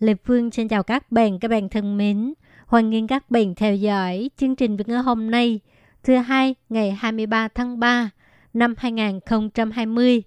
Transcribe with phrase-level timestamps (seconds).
[0.00, 2.34] Lê Phương xin chào các bạn, các bạn thân mến.
[2.66, 5.60] Hoan nghênh các bạn theo dõi chương trình Việt ngữ hôm nay,
[6.02, 8.10] thứ hai ngày 23 tháng 3
[8.54, 10.22] năm 2020,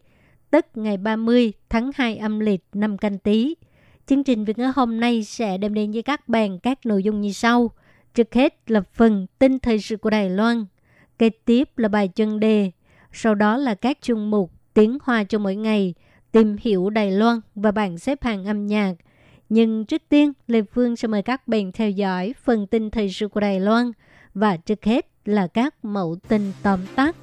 [0.52, 3.56] tức ngày 30 tháng 2 âm lịch năm canh tí.
[4.06, 7.22] Chương trình Việt ngữ hôm nay sẽ đem đến với các bạn các nội dung
[7.22, 7.72] như sau.
[8.14, 10.66] Trước hết là phần tin thời sự của Đài Loan,
[11.20, 12.72] kế tiếp là bài chân đề,
[13.12, 15.94] sau đó là các chuyên mục tiếng hoa cho mỗi ngày,
[16.32, 18.94] tìm hiểu Đài Loan và bảng xếp hạng âm nhạc.
[19.50, 23.28] Nhưng trước tiên, Lê Phương sẽ mời các bạn theo dõi phần tin thời sự
[23.28, 23.92] của Đài Loan
[24.34, 27.16] và trước hết là các mẫu tin tóm tắt.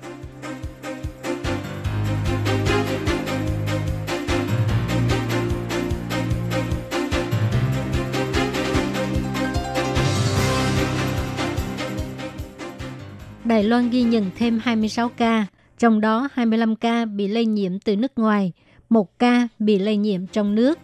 [13.44, 15.46] Đài Loan ghi nhận thêm 26 ca,
[15.78, 18.52] trong đó 25 ca bị lây nhiễm từ nước ngoài,
[18.88, 20.78] một ca bị lây nhiễm trong nước.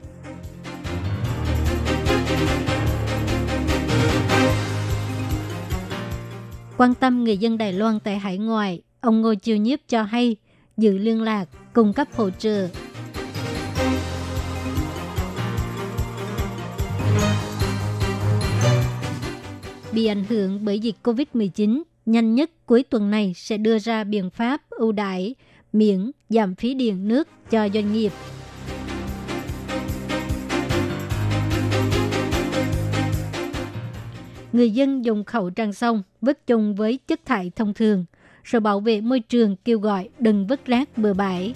[6.79, 10.37] Quan tâm người dân Đài Loan tại hải ngoại, ông Ngô Chiêu Nhiếp cho hay
[10.77, 12.69] giữ liên lạc, cung cấp hỗ trợ.
[19.93, 24.31] Bị ảnh hưởng bởi dịch COVID-19, nhanh nhất cuối tuần này sẽ đưa ra biện
[24.31, 25.35] pháp ưu đãi
[25.73, 28.13] miễn giảm phí điện nước cho doanh nghiệp.
[34.57, 38.05] Người dân dùng khẩu trang xong, vứt chung với chất thải thông thường.
[38.44, 41.55] Sở bảo vệ môi trường kêu gọi đừng vứt rác bừa bãi.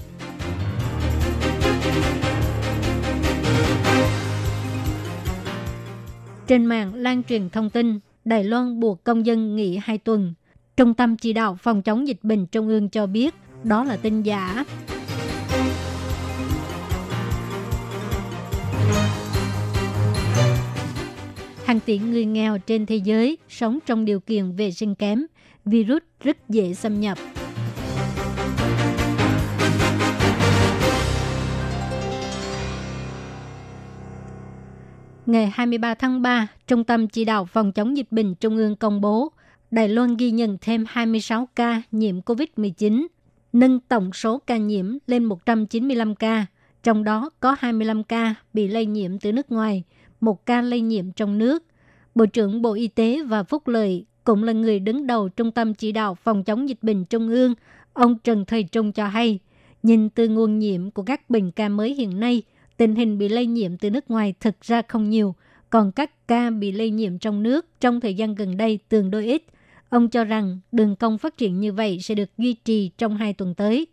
[6.46, 10.34] Trên mạng lan truyền thông tin, Đài Loan buộc công dân nghỉ 2 tuần.
[10.76, 13.34] Trung tâm chỉ đạo phòng chống dịch bệnh Trung ương cho biết,
[13.64, 14.64] đó là tin giả.
[21.70, 25.26] Hàng tỷ người nghèo trên thế giới sống trong điều kiện vệ sinh kém,
[25.64, 27.18] virus rất dễ xâm nhập.
[35.26, 39.00] Ngày 23 tháng 3, Trung tâm Chỉ đạo Phòng chống dịch bệnh Trung ương công
[39.00, 39.32] bố
[39.70, 43.06] Đài Loan ghi nhận thêm 26 ca nhiễm COVID-19,
[43.52, 46.46] nâng tổng số ca nhiễm lên 195 ca,
[46.82, 49.84] trong đó có 25 ca bị lây nhiễm từ nước ngoài,
[50.20, 51.64] một ca lây nhiễm trong nước.
[52.14, 55.74] Bộ trưởng Bộ Y tế và Phúc Lợi cũng là người đứng đầu Trung tâm
[55.74, 57.54] Chỉ đạo Phòng chống dịch bệnh Trung ương,
[57.92, 59.38] ông Trần Thời Trung cho hay,
[59.82, 62.42] nhìn từ nguồn nhiễm của các bệnh ca mới hiện nay,
[62.76, 65.34] tình hình bị lây nhiễm từ nước ngoài thực ra không nhiều,
[65.70, 69.26] còn các ca bị lây nhiễm trong nước trong thời gian gần đây tương đối
[69.26, 69.44] ít.
[69.88, 73.32] Ông cho rằng đường cong phát triển như vậy sẽ được duy trì trong hai
[73.32, 73.86] tuần tới.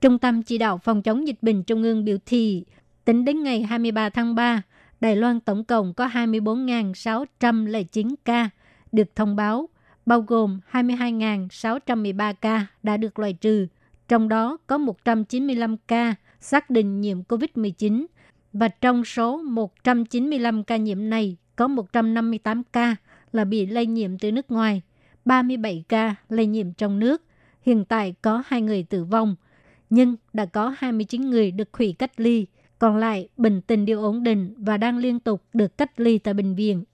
[0.00, 2.64] Trung tâm Chỉ đạo Phòng chống dịch bệnh Trung ương biểu thị,
[3.04, 4.62] tính đến ngày 23 tháng 3,
[5.00, 8.50] Đài Loan tổng cộng có 24.609 ca
[8.92, 9.68] được thông báo,
[10.06, 13.66] bao gồm 22.613 ca đã được loại trừ,
[14.08, 18.06] trong đó có 195 ca xác định nhiễm COVID-19
[18.52, 22.96] và trong số 195 ca nhiễm này có 158 ca
[23.32, 24.82] là bị lây nhiễm từ nước ngoài,
[25.24, 27.22] 37 ca lây nhiễm trong nước.
[27.62, 29.36] Hiện tại có 2 người tử vong,
[29.90, 32.46] nhưng đã có 29 người được hủy cách ly,
[32.80, 36.34] còn lại bình tình đều ổn định và đang liên tục được cách ly tại
[36.34, 36.84] bệnh viện.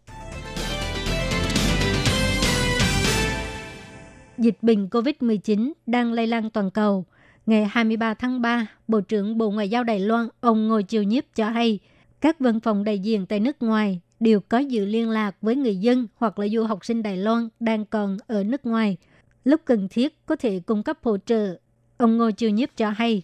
[4.39, 7.05] Dịch bệnh COVID-19 đang lây lan toàn cầu.
[7.47, 11.25] Ngày 23 tháng 3, Bộ trưởng Bộ Ngoại giao Đài Loan ông Ngô Chiêu Nhiếp
[11.35, 11.79] cho hay
[12.21, 15.77] các văn phòng đại diện tại nước ngoài đều có dự liên lạc với người
[15.77, 18.97] dân hoặc là du học sinh Đài Loan đang còn ở nước ngoài.
[19.45, 21.57] Lúc cần thiết có thể cung cấp hỗ trợ.
[21.97, 23.23] Ông Ngô Chiêu Nhiếp cho hay,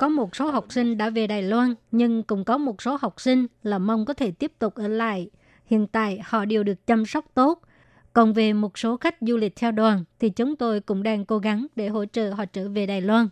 [0.00, 3.20] có một số học sinh đã về Đài Loan, nhưng cũng có một số học
[3.20, 5.30] sinh là mong có thể tiếp tục ở lại.
[5.66, 7.60] Hiện tại họ đều được chăm sóc tốt.
[8.12, 11.38] Còn về một số khách du lịch theo đoàn thì chúng tôi cũng đang cố
[11.38, 13.28] gắng để hỗ trợ họ trở về Đài Loan.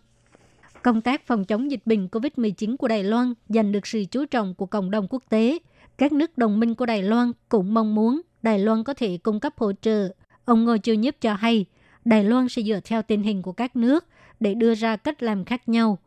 [0.83, 4.55] Công tác phòng chống dịch bệnh COVID-19 của Đài Loan giành được sự chú trọng
[4.55, 5.59] của cộng đồng quốc tế.
[5.97, 9.39] Các nước đồng minh của Đài Loan cũng mong muốn Đài Loan có thể cung
[9.39, 10.09] cấp hỗ trợ.
[10.45, 11.65] Ông Ngô Chiêu Nhiếp cho hay–
[12.07, 14.05] Đài Loan sẽ dựa theo tình hình của các nước
[14.39, 15.97] để đưa ra cách làm khác nhau.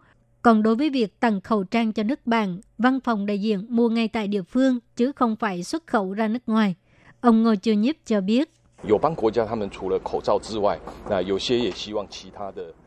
[0.42, 3.88] Còn đối với việc tặng khẩu trang cho nước bạn, văn phòng đại diện mua
[3.88, 6.74] ngay tại địa phương chứ không phải xuất khẩu ra nước ngoài.
[7.20, 8.52] Ông Ngô Chiêu Nhiếp cho biết.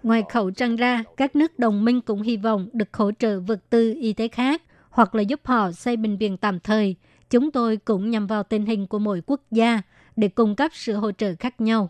[0.04, 3.70] Ngoài khẩu trang ra, các nước đồng minh cũng hy vọng được hỗ trợ vật
[3.70, 6.96] tư y tế khác hoặc là giúp họ xây bệnh viện tạm thời.
[7.30, 9.82] Chúng tôi cũng nhằm vào tình hình của mỗi quốc gia
[10.16, 11.90] để cung cấp sự hỗ trợ khác nhau.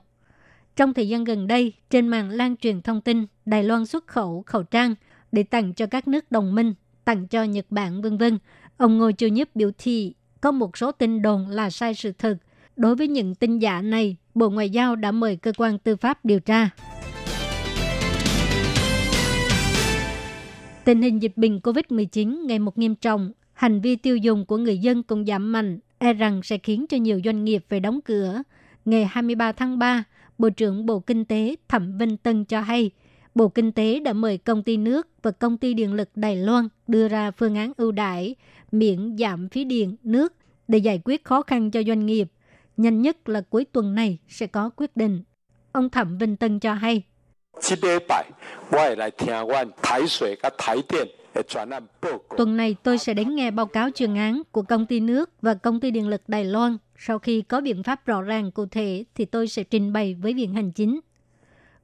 [0.75, 4.43] Trong thời gian gần đây, trên mạng lan truyền thông tin Đài Loan xuất khẩu
[4.45, 4.95] khẩu trang
[5.31, 6.73] để tặng cho các nước đồng minh,
[7.05, 8.37] tặng cho Nhật Bản vân vân.
[8.77, 12.37] Ông Ngô Chiêu Nhất biểu thị có một số tin đồn là sai sự thật.
[12.75, 16.25] Đối với những tin giả này, Bộ Ngoại giao đã mời cơ quan tư pháp
[16.25, 16.69] điều tra.
[20.85, 24.77] Tình hình dịch bệnh COVID-19 ngày một nghiêm trọng, hành vi tiêu dùng của người
[24.77, 28.41] dân cũng giảm mạnh, e rằng sẽ khiến cho nhiều doanh nghiệp phải đóng cửa.
[28.85, 30.03] Ngày 23 tháng 3,
[30.37, 32.91] Bộ trưởng Bộ Kinh tế Thẩm Vinh Tân cho hay,
[33.35, 36.67] Bộ Kinh tế đã mời công ty nước và công ty điện lực Đài Loan
[36.87, 38.35] đưa ra phương án ưu đãi
[38.71, 40.33] miễn giảm phí điện, nước
[40.67, 42.27] để giải quyết khó khăn cho doanh nghiệp.
[42.77, 45.23] Nhanh nhất là cuối tuần này sẽ có quyết định.
[45.71, 47.03] Ông Thẩm Vinh Tân cho hay.
[52.37, 55.53] Tuần này tôi sẽ đến nghe báo cáo chuyên án của công ty nước và
[55.53, 56.77] công ty điện lực Đài Loan.
[56.97, 60.33] Sau khi có biện pháp rõ ràng cụ thể thì tôi sẽ trình bày với
[60.33, 60.99] Viện Hành Chính.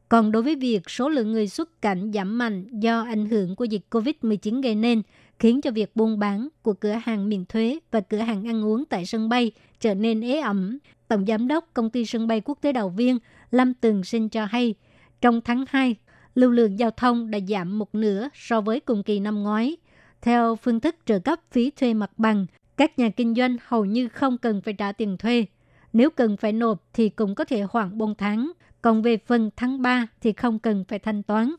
[0.09, 3.63] Còn đối với việc số lượng người xuất cảnh giảm mạnh do ảnh hưởng của
[3.65, 5.01] dịch COVID-19 gây nên,
[5.39, 8.85] khiến cho việc buôn bán của cửa hàng miễn thuế và cửa hàng ăn uống
[8.85, 10.77] tại sân bay trở nên ế ẩm.
[11.07, 13.19] Tổng Giám đốc Công ty Sân bay Quốc tế Đào Viên
[13.51, 14.75] Lâm Tường Sinh cho hay,
[15.21, 15.95] trong tháng 2,
[16.39, 19.77] lưu lượng giao thông đã giảm một nửa so với cùng kỳ năm ngoái.
[20.21, 22.45] Theo phương thức trợ cấp phí thuê mặt bằng,
[22.77, 25.45] các nhà kinh doanh hầu như không cần phải trả tiền thuê.
[25.93, 28.51] Nếu cần phải nộp thì cũng có thể hoãn 4 tháng.
[28.81, 31.55] Còn về phần tháng 3 thì không cần phải thanh toán.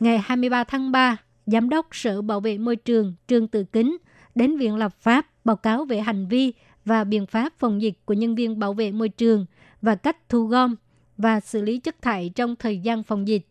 [0.00, 1.16] Ngày 23 tháng 3,
[1.46, 3.96] Giám đốc Sở Bảo vệ Môi trường Trương Tự Kính
[4.34, 6.52] đến Viện Lập pháp báo cáo về hành vi
[6.84, 9.46] và biện pháp phòng dịch của nhân viên bảo vệ môi trường
[9.82, 10.76] và cách thu gom
[11.18, 13.46] và xử lý chất thải trong thời gian phòng dịch.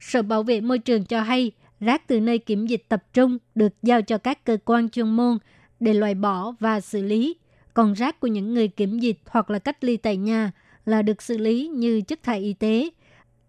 [0.00, 3.72] Sở Bảo vệ Môi trường cho hay rác từ nơi kiểm dịch tập trung được
[3.82, 5.38] giao cho các cơ quan chuyên môn
[5.80, 7.36] để loại bỏ và xử lý
[7.74, 10.52] còn rác của những người kiểm dịch hoặc là cách ly tại nhà
[10.84, 12.90] là được xử lý như chất thải y tế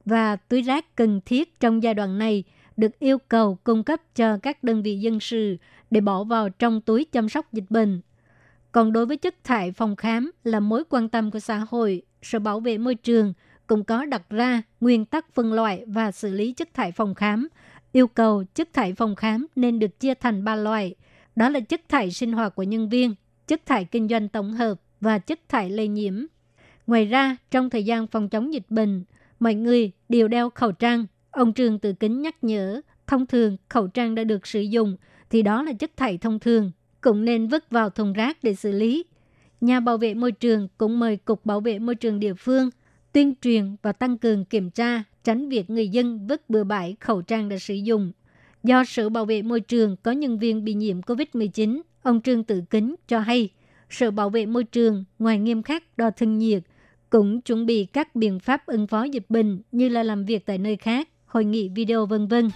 [0.06, 2.44] và túi rác cần thiết trong giai đoạn này
[2.78, 5.58] được yêu cầu cung cấp cho các đơn vị dân sự
[5.92, 8.02] để bỏ vào trong túi chăm sóc dịch bệnh.
[8.72, 12.40] Còn đối với chất thải phòng khám là mối quan tâm của xã hội, Sở
[12.40, 13.34] Bảo vệ Môi trường
[13.68, 17.48] cũng có đặt ra nguyên tắc phân loại và xử lý chất thải phòng khám,
[17.92, 20.96] yêu cầu chất thải phòng khám nên được chia thành ba loại.
[21.36, 23.16] Đó là chất thải sinh hoạt của nhân viên,
[23.48, 26.26] chất thải kinh doanh tổng hợp và chất thải lây nhiễm.
[26.88, 29.04] Ngoài ra, trong thời gian phòng chống dịch bệnh,
[29.40, 31.06] mọi người đều đeo khẩu trang.
[31.32, 34.98] Ông Trường Tự Kính nhắc nhở, thông thường khẩu trang đã được sử dụng
[35.30, 36.72] thì đó là chất thải thông thường,
[37.02, 39.06] cũng nên vứt vào thùng rác để xử lý.
[39.62, 42.70] Nhà bảo vệ môi trường cũng mời Cục Bảo vệ Môi trường địa phương
[43.12, 47.22] tuyên truyền và tăng cường kiểm tra, tránh việc người dân vứt bừa bãi khẩu
[47.22, 48.12] trang đã sử dụng.
[48.64, 52.62] Do Sở Bảo vệ Môi trường có nhân viên bị nhiễm COVID-19, Ông Trương Tự
[52.70, 53.50] Kính cho hay,
[53.90, 56.64] Sở Bảo vệ Môi trường ngoài nghiêm khắc đo thân nhiệt,
[57.10, 60.58] cũng chuẩn bị các biện pháp ứng phó dịch bệnh như là làm việc tại
[60.58, 62.50] nơi khác, hội nghị video vân vân.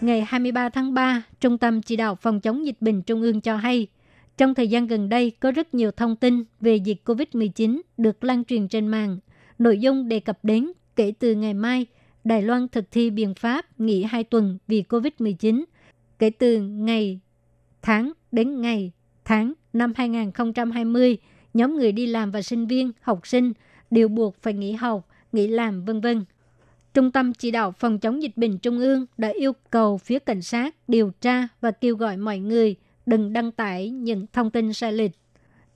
[0.00, 3.56] Ngày 23 tháng 3, Trung tâm Chỉ đạo Phòng chống dịch bệnh Trung ương cho
[3.56, 3.86] hay,
[4.36, 8.44] trong thời gian gần đây có rất nhiều thông tin về dịch COVID-19 được lan
[8.44, 9.18] truyền trên mạng.
[9.58, 11.86] Nội dung đề cập đến kể từ ngày mai–
[12.24, 15.64] Đài Loan thực thi biện pháp nghỉ 2 tuần vì COVID-19
[16.18, 17.20] kể từ ngày,
[17.82, 18.92] tháng đến ngày,
[19.24, 21.18] tháng năm 2020,
[21.54, 23.52] nhóm người đi làm và sinh viên, học sinh
[23.90, 26.24] đều buộc phải nghỉ học, nghỉ làm vân vân.
[26.94, 30.42] Trung tâm chỉ đạo phòng chống dịch bệnh Trung ương đã yêu cầu phía cảnh
[30.42, 34.92] sát điều tra và kêu gọi mọi người đừng đăng tải những thông tin sai
[34.92, 35.10] lệch.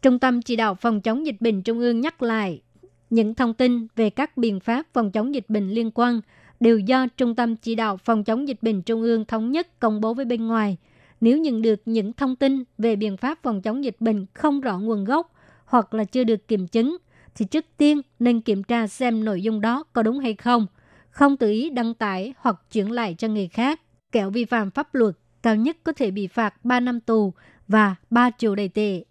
[0.03, 2.63] Trung tâm chỉ đạo phòng chống dịch bệnh Trung ương nhắc lại
[3.11, 6.21] những thông tin về các biện pháp phòng chống dịch bệnh liên quan
[6.61, 10.01] đều do Trung tâm Chỉ đạo Phòng chống dịch bệnh Trung ương thống nhất công
[10.01, 10.77] bố với bên ngoài.
[11.21, 14.79] Nếu nhận được những thông tin về biện pháp phòng chống dịch bệnh không rõ
[14.79, 16.97] nguồn gốc hoặc là chưa được kiểm chứng,
[17.35, 20.67] thì trước tiên nên kiểm tra xem nội dung đó có đúng hay không.
[21.15, 23.81] Không tự ý đăng tải hoặc chuyển lại cho người khác.
[24.13, 27.33] Kẻo vi phạm pháp luật, cao nhất có thể bị phạt 3 năm tù
[27.69, 29.05] và 3 triệu đầy tệ.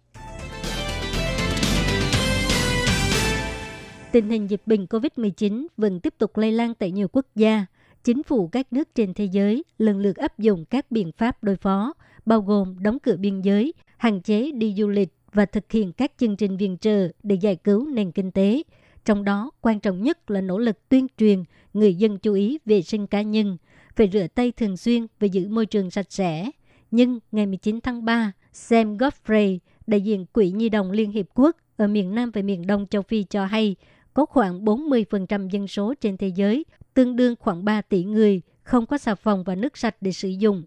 [4.12, 7.66] Tình hình dịch bệnh COVID-19 vẫn tiếp tục lây lan tại nhiều quốc gia.
[8.04, 11.56] Chính phủ các nước trên thế giới lần lượt áp dụng các biện pháp đối
[11.56, 11.94] phó,
[12.26, 16.12] bao gồm đóng cửa biên giới, hạn chế đi du lịch và thực hiện các
[16.18, 18.62] chương trình viện trợ để giải cứu nền kinh tế.
[19.04, 21.44] Trong đó, quan trọng nhất là nỗ lực tuyên truyền
[21.74, 23.56] người dân chú ý vệ sinh cá nhân,
[23.96, 26.50] phải rửa tay thường xuyên và giữ môi trường sạch sẽ.
[26.90, 31.56] Nhưng ngày 19 tháng 3, Sam Godfrey, đại diện Quỹ Nhi đồng Liên Hiệp Quốc
[31.76, 33.76] ở miền Nam và miền Đông châu Phi cho hay,
[34.14, 38.86] có khoảng 40% dân số trên thế giới, tương đương khoảng 3 tỷ người, không
[38.86, 40.62] có xà phòng và nước sạch để sử dụng.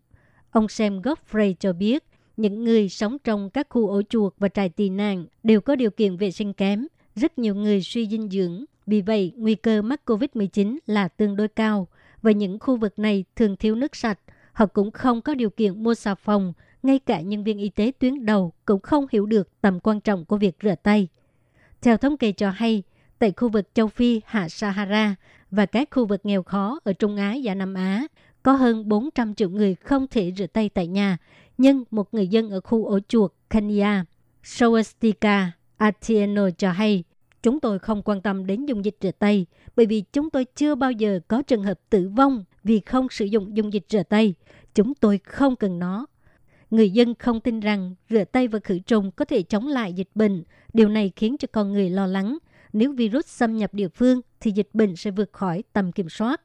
[0.52, 2.04] Ông Sam Godfrey cho biết,
[2.38, 5.92] những người sống trong các khu ổ chuột và trại tị nạn đều có điều
[5.92, 6.88] kiện vệ sinh kém.
[7.18, 11.48] Rất nhiều người suy dinh dưỡng, vì vậy nguy cơ mắc COVID-19 là tương đối
[11.48, 11.88] cao.
[12.22, 14.20] Và những khu vực này thường thiếu nước sạch.
[14.54, 16.54] Họ cũng không có điều kiện mua xà phòng.
[16.84, 20.26] Ngay cả nhân viên y tế tuyến đầu cũng không hiểu được tầm quan trọng
[20.26, 21.08] của việc rửa tay.
[21.82, 22.84] Theo thống kê cho hay,
[23.20, 25.16] tại khu vực châu Phi hạ Sahara
[25.52, 28.08] và các khu vực nghèo khó ở Trung Á và Nam Á,
[28.44, 31.18] có hơn 400 triệu người không thể rửa tay tại nhà,
[31.58, 34.06] nhưng một người dân ở khu ổ chuột Kenya,
[34.44, 35.48] Sowastika
[35.78, 37.04] Atieno cho hay,
[37.44, 40.76] chúng tôi không quan tâm đến dung dịch rửa tay bởi vì chúng tôi chưa
[40.76, 44.34] bao giờ có trường hợp tử vong vì không sử dụng dung dịch rửa tay.
[44.76, 46.06] Chúng tôi không cần nó.
[46.72, 50.10] Người dân không tin rằng rửa tay và khử trùng có thể chống lại dịch
[50.16, 50.44] bệnh.
[50.74, 52.38] Điều này khiến cho con người lo lắng.
[52.74, 56.42] Nếu virus xâm nhập địa phương thì dịch bệnh sẽ vượt khỏi tầm kiểm soát.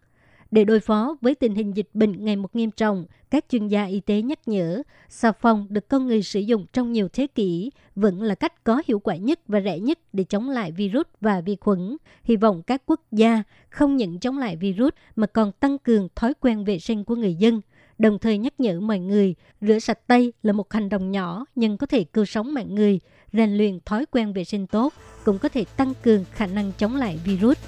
[0.52, 3.84] Để đối phó với tình hình dịch bệnh ngày một nghiêm trọng, các chuyên gia
[3.84, 7.70] y tế nhắc nhở xà phòng được con người sử dụng trong nhiều thế kỷ
[7.96, 11.40] vẫn là cách có hiệu quả nhất và rẻ nhất để chống lại virus và
[11.40, 11.96] vi khuẩn.
[12.24, 16.34] Hy vọng các quốc gia không những chống lại virus mà còn tăng cường thói
[16.40, 17.60] quen vệ sinh của người dân,
[17.98, 21.76] đồng thời nhắc nhở mọi người rửa sạch tay là một hành động nhỏ nhưng
[21.76, 23.00] có thể cứu sống mạng người,
[23.32, 24.92] rèn luyện thói quen vệ sinh tốt
[25.24, 27.58] cũng có thể tăng cường khả năng chống lại virus.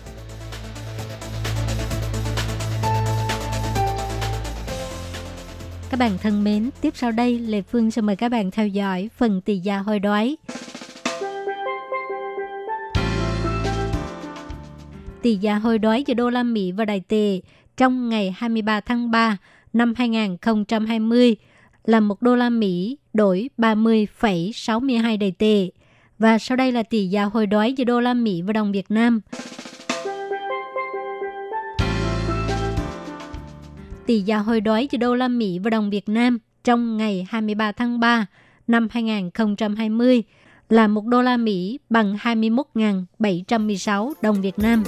[5.94, 9.10] Các bạn thân mến, tiếp sau đây Lê Phương sẽ mời các bạn theo dõi
[9.16, 10.36] phần tỷ giá hồi đoái.
[15.22, 17.40] Tỷ giá hồi đoái giữa đô la Mỹ và Đài tệ
[17.76, 19.36] trong ngày 23 tháng 3
[19.72, 21.36] năm 2020
[21.84, 25.70] là một đô la Mỹ đổi 30,62 Đài tệ.
[26.18, 28.90] Và sau đây là tỷ giá hồi đoái giữa đô la Mỹ và đồng Việt
[28.90, 29.20] Nam.
[34.06, 37.72] Tỷ giá hồi đoái giữa đô la Mỹ và đồng Việt Nam trong ngày 23
[37.72, 38.26] tháng 3
[38.66, 40.22] năm 2020
[40.68, 44.84] là 1 đô la Mỹ bằng 21.716 đồng Việt Nam.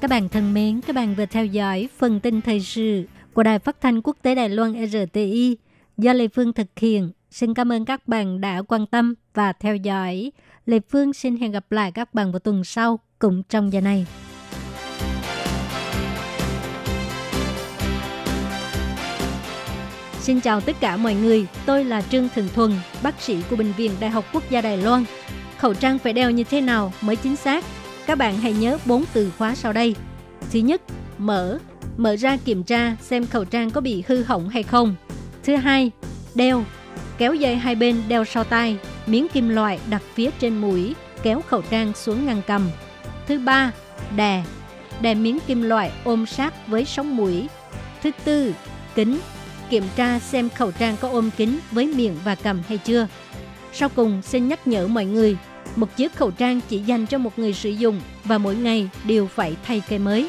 [0.00, 3.04] Các bạn thân mến, các bạn vừa theo dõi phần tin thời sự
[3.34, 5.56] của Đài Phát thanh Quốc tế Đài Loan RTI
[5.98, 7.10] do Lê Phương thực hiện.
[7.30, 10.32] Xin cảm ơn các bạn đã quan tâm và theo dõi.
[10.66, 14.06] Lê Phương xin hẹn gặp lại các bạn vào tuần sau cùng trong giờ này.
[20.18, 22.70] Xin chào tất cả mọi người, tôi là Trương Thường Thuần,
[23.02, 25.04] bác sĩ của Bệnh viện Đại học Quốc gia Đài Loan.
[25.58, 27.64] Khẩu trang phải đeo như thế nào mới chính xác?
[28.06, 29.94] Các bạn hãy nhớ bốn từ khóa sau đây.
[30.52, 30.82] Thứ nhất,
[31.18, 31.58] mở,
[31.96, 34.94] mở ra kiểm tra xem khẩu trang có bị hư hỏng hay không.
[35.44, 35.90] Thứ hai,
[36.34, 36.64] đeo,
[37.18, 41.42] kéo dây hai bên đeo sau tay, miếng kim loại đặt phía trên mũi, kéo
[41.48, 42.70] khẩu trang xuống ngăn cầm.
[43.28, 43.72] Thứ ba,
[44.16, 44.44] đè,
[45.00, 47.48] đè miếng kim loại ôm sát với sống mũi.
[48.02, 48.54] Thứ tư,
[48.94, 49.18] kính,
[49.70, 53.06] kiểm tra xem khẩu trang có ôm kính với miệng và cầm hay chưa.
[53.72, 55.36] Sau cùng, xin nhắc nhở mọi người,
[55.76, 59.26] một chiếc khẩu trang chỉ dành cho một người sử dụng và mỗi ngày đều
[59.26, 60.28] phải thay cây mới.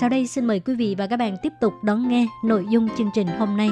[0.00, 2.88] Sau đây xin mời quý vị và các bạn tiếp tục đón nghe nội dung
[2.98, 3.70] chương trình hôm nay.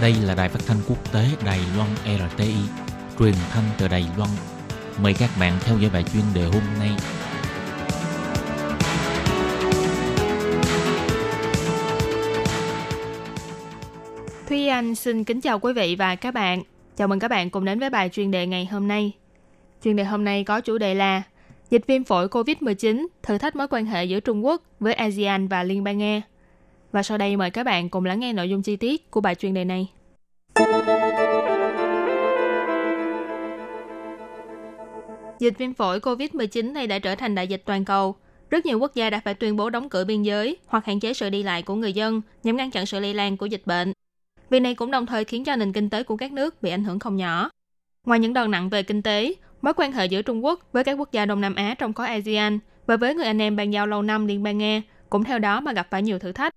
[0.00, 2.54] Đây là đài phát thanh quốc tế Đài Loan RTI,
[3.18, 4.30] truyền thanh từ Đài Loan.
[5.02, 6.90] Mời các bạn theo dõi bài chuyên đề hôm nay.
[14.48, 16.62] Thúy Anh xin kính chào quý vị và các bạn.
[17.00, 19.12] Chào mừng các bạn cùng đến với bài chuyên đề ngày hôm nay.
[19.84, 21.22] Chuyên đề hôm nay có chủ đề là
[21.70, 25.62] Dịch viêm phổi COVID-19 thử thách mối quan hệ giữa Trung Quốc với ASEAN và
[25.62, 26.22] Liên bang Nga.
[26.92, 29.34] Và sau đây mời các bạn cùng lắng nghe nội dung chi tiết của bài
[29.34, 29.88] chuyên đề này.
[35.38, 38.14] Dịch viêm phổi COVID-19 này đã trở thành đại dịch toàn cầu.
[38.50, 41.14] Rất nhiều quốc gia đã phải tuyên bố đóng cửa biên giới hoặc hạn chế
[41.14, 43.92] sự đi lại của người dân nhằm ngăn chặn sự lây lan của dịch bệnh.
[44.50, 46.84] Việc này cũng đồng thời khiến cho nền kinh tế của các nước bị ảnh
[46.84, 47.50] hưởng không nhỏ.
[48.06, 50.92] Ngoài những đòn nặng về kinh tế, mối quan hệ giữa Trung Quốc với các
[50.92, 53.86] quốc gia Đông Nam Á trong khối ASEAN và với người anh em bàn giao
[53.86, 56.54] lâu năm Liên bang Nga cũng theo đó mà gặp phải nhiều thử thách.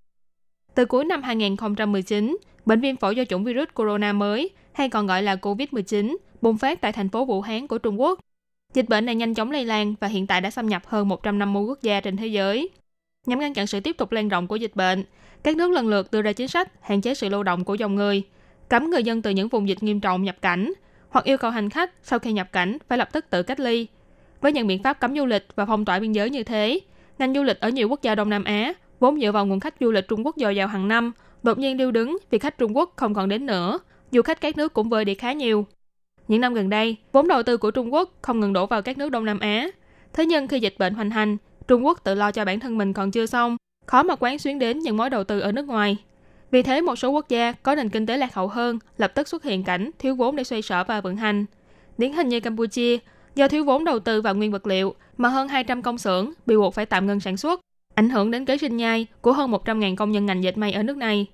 [0.75, 5.23] Từ cuối năm 2019, bệnh viêm phổi do chủng virus corona mới, hay còn gọi
[5.23, 8.19] là COVID-19, bùng phát tại thành phố Vũ Hán của Trung Quốc.
[8.73, 11.63] Dịch bệnh này nhanh chóng lây lan và hiện tại đã xâm nhập hơn 150
[11.63, 12.69] quốc gia trên thế giới.
[13.27, 15.03] Nhằm ngăn chặn sự tiếp tục lan rộng của dịch bệnh,
[15.44, 17.96] các nước lần lượt đưa ra chính sách hạn chế sự lưu động của dòng
[17.96, 18.24] người,
[18.70, 20.74] cấm người dân từ những vùng dịch nghiêm trọng nhập cảnh,
[21.10, 23.88] hoặc yêu cầu hành khách sau khi nhập cảnh phải lập tức tự cách ly.
[24.42, 26.80] Với những biện pháp cấm du lịch và phong tỏa biên giới như thế,
[27.20, 29.75] ngành du lịch ở nhiều quốc gia Đông Nam Á vốn dựa vào nguồn khách
[29.80, 31.12] du lịch Trung Quốc dồi dào hàng năm,
[31.44, 33.80] đột nhiên điêu đứng vì khách Trung Quốc không còn đến nữa,
[34.12, 35.65] du khách các nước cũng vơi đi khá nhiều.
[36.27, 38.98] Những năm gần đây, vốn đầu tư của Trung Quốc không ngừng đổ vào các
[38.98, 39.68] nước Đông Nam Á.
[40.13, 42.93] Thế nhưng khi dịch bệnh hoành hành, Trung Quốc tự lo cho bản thân mình
[42.93, 45.98] còn chưa xong, khó mà quán xuyến đến những mối đầu tư ở nước ngoài.
[46.51, 49.27] Vì thế, một số quốc gia có nền kinh tế lạc hậu hơn lập tức
[49.27, 51.46] xuất hiện cảnh thiếu vốn để xoay sở và vận hành.
[51.98, 52.98] Điển hình như Campuchia,
[53.36, 56.58] do thiếu vốn đầu tư vào nguyên vật liệu mà hơn 200 công xưởng bị
[56.58, 57.60] buộc phải tạm ngừng sản xuất,
[57.96, 60.84] ảnh hưởng đến kế sinh nhai của hơn 100.000 công nhân ngành dệt may ở
[60.84, 61.27] nước này.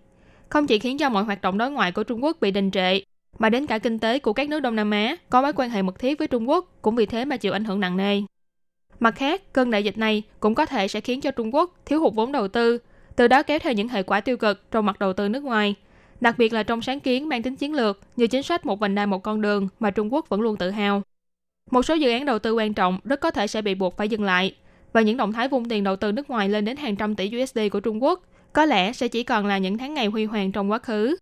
[0.49, 2.99] Không chỉ khiến cho mọi hoạt động đối ngoại của Trung Quốc bị đình trệ,
[3.39, 5.81] mà đến cả kinh tế của các nước Đông Nam Á có mối quan hệ
[5.81, 8.21] mật thiết với Trung Quốc cũng vì thế mà chịu ảnh hưởng nặng nề.
[8.99, 11.99] Mặt khác, cơn đại dịch này cũng có thể sẽ khiến cho Trung Quốc thiếu
[11.99, 12.77] hụt vốn đầu tư,
[13.15, 15.75] từ đó kéo theo những hệ quả tiêu cực trong mặt đầu tư nước ngoài,
[16.21, 18.95] đặc biệt là trong sáng kiến mang tính chiến lược như chính sách một vành
[18.95, 21.01] đai một con đường mà Trung Quốc vẫn luôn tự hào.
[21.71, 24.09] Một số dự án đầu tư quan trọng rất có thể sẽ bị buộc phải
[24.09, 24.55] dừng lại,
[24.93, 27.31] và những động thái vung tiền đầu tư nước ngoài lên đến hàng trăm tỷ
[27.41, 30.51] USD của Trung Quốc có lẽ sẽ chỉ còn là những tháng ngày huy hoàng
[30.51, 31.15] trong quá khứ.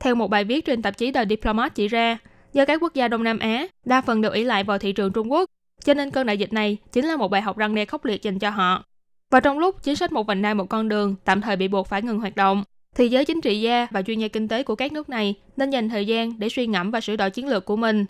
[0.00, 2.18] Theo một bài viết trên tạp chí The Diplomat chỉ ra,
[2.52, 5.12] do các quốc gia Đông Nam Á đa phần đều ỷ lại vào thị trường
[5.12, 5.50] Trung Quốc,
[5.84, 8.22] cho nên cơn đại dịch này chính là một bài học răng đe khốc liệt
[8.22, 8.84] dành cho họ.
[9.30, 11.88] Và trong lúc chính sách một vành đai một con đường tạm thời bị buộc
[11.88, 14.74] phải ngừng hoạt động, thì giới chính trị gia và chuyên gia kinh tế của
[14.74, 17.64] các nước này nên dành thời gian để suy ngẫm và sửa đổi chiến lược
[17.64, 18.06] của mình.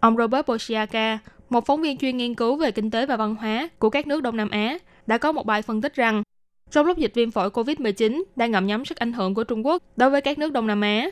[0.00, 1.18] Ông Robert Boshiaka,
[1.50, 4.22] một phóng viên chuyên nghiên cứu về kinh tế và văn hóa của các nước
[4.22, 6.22] Đông Nam Á, đã có một bài phân tích rằng
[6.70, 9.82] trong lúc dịch viêm phổi COVID-19 đang ngậm nhắm sức ảnh hưởng của Trung Quốc
[9.96, 11.10] đối với các nước Đông Nam Á,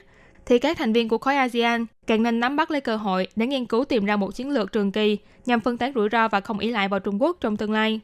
[0.48, 3.46] thì các thành viên của khối ASEAN càng nên nắm bắt lấy cơ hội để
[3.46, 6.40] nghiên cứu tìm ra một chiến lược trường kỳ nhằm phân tán rủi ro và
[6.40, 8.00] không ý lại vào Trung Quốc trong tương lai.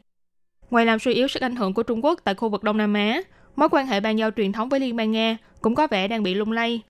[0.69, 2.93] Ngoài làm suy yếu sức ảnh hưởng của Trung Quốc tại khu vực Đông Nam
[2.93, 3.21] Á,
[3.55, 6.23] mối quan hệ bàn giao truyền thống với Liên bang Nga cũng có vẻ đang
[6.23, 6.81] bị lung lay.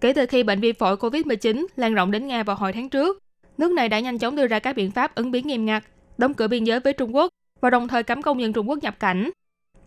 [0.00, 3.18] Kể từ khi bệnh viêm phổi COVID-19 lan rộng đến Nga vào hồi tháng trước,
[3.58, 5.84] nước này đã nhanh chóng đưa ra các biện pháp ứng biến nghiêm ngặt,
[6.18, 8.78] đóng cửa biên giới với Trung Quốc và đồng thời cấm công dân Trung Quốc
[8.82, 9.30] nhập cảnh.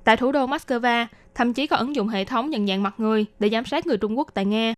[0.03, 1.05] Tại thủ đô Moscow,
[1.35, 3.97] thậm chí có ứng dụng hệ thống nhận dạng mặt người để giám sát người
[3.97, 4.73] Trung Quốc tại Nga.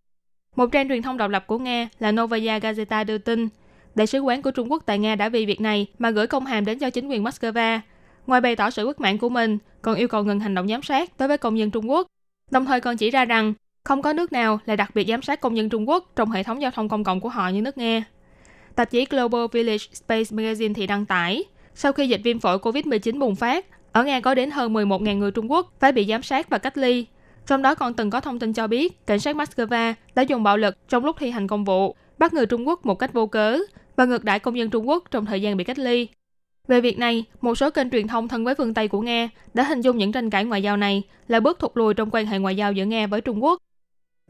[0.56, 3.48] Một trang truyền thông độc lập của Nga là Novaya Gazeta đưa tin,
[3.94, 6.46] Đại sứ quán của Trung Quốc tại Nga đã vì việc này mà gửi công
[6.46, 7.80] hàm đến cho chính quyền Moscow.
[8.26, 10.82] Ngoài bày tỏ sự bất mãn của mình, còn yêu cầu ngừng hành động giám
[10.82, 12.06] sát đối với công dân Trung Quốc.
[12.50, 15.40] Đồng thời còn chỉ ra rằng không có nước nào lại đặc biệt giám sát
[15.40, 17.78] công dân Trung Quốc trong hệ thống giao thông công cộng của họ như nước
[17.78, 18.04] Nga.
[18.74, 23.18] Tạp chí Global Village Space Magazine thì đăng tải, sau khi dịch viêm phổi COVID-19
[23.18, 26.50] bùng phát, ở Nga có đến hơn 11.000 người Trung Quốc phải bị giám sát
[26.50, 27.06] và cách ly.
[27.46, 30.56] Trong đó còn từng có thông tin cho biết cảnh sát Moscow đã dùng bạo
[30.56, 33.58] lực trong lúc thi hành công vụ, bắt người Trung Quốc một cách vô cớ
[33.96, 36.08] và ngược đãi công dân Trung Quốc trong thời gian bị cách ly.
[36.68, 39.64] Về việc này, một số kênh truyền thông thân với phương Tây của Nga đã
[39.64, 42.38] hình dung những tranh cãi ngoại giao này là bước thụt lùi trong quan hệ
[42.38, 43.58] ngoại giao giữa Nga với Trung Quốc.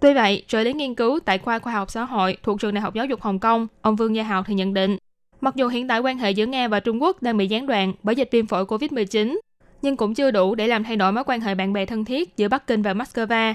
[0.01, 2.83] Tuy vậy, trợ lý nghiên cứu tại khoa khoa học xã hội thuộc trường Đại
[2.83, 4.97] học Giáo dục Hồng Kông, ông Vương Gia Hào thì nhận định,
[5.41, 7.93] mặc dù hiện tại quan hệ giữa Nga và Trung Quốc đang bị gián đoạn
[8.03, 9.39] bởi dịch viêm phổi COVID-19,
[9.83, 12.37] nhưng cũng chưa đủ để làm thay đổi mối quan hệ bạn bè thân thiết
[12.37, 13.55] giữa Bắc Kinh và Moscow.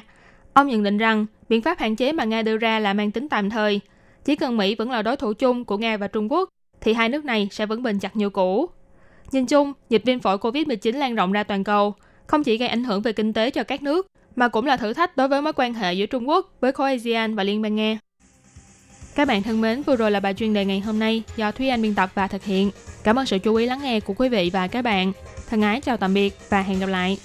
[0.54, 3.30] Ông nhận định rằng, biện pháp hạn chế mà Nga đưa ra là mang tính
[3.30, 3.80] tạm thời.
[4.26, 6.50] Chỉ cần Mỹ vẫn là đối thủ chung của Nga và Trung Quốc,
[6.82, 8.70] thì hai nước này sẽ vẫn bình chặt như cũ.
[9.32, 11.94] Nhìn chung, dịch viêm phổi COVID-19 lan rộng ra toàn cầu,
[12.28, 14.94] không chỉ gây ảnh hưởng về kinh tế cho các nước, mà cũng là thử
[14.94, 17.76] thách đối với mối quan hệ giữa Trung Quốc với khối ASEAN và Liên bang
[17.76, 18.00] Nga.
[19.16, 21.70] Các bạn thân mến, vừa rồi là bài chuyên đề ngày hôm nay do Thúy
[21.70, 22.72] Anh biên tập và thực hiện.
[23.04, 25.12] Cảm ơn sự chú ý lắng nghe của quý vị và các bạn.
[25.50, 27.18] Thân ái chào tạm biệt và hẹn gặp lại.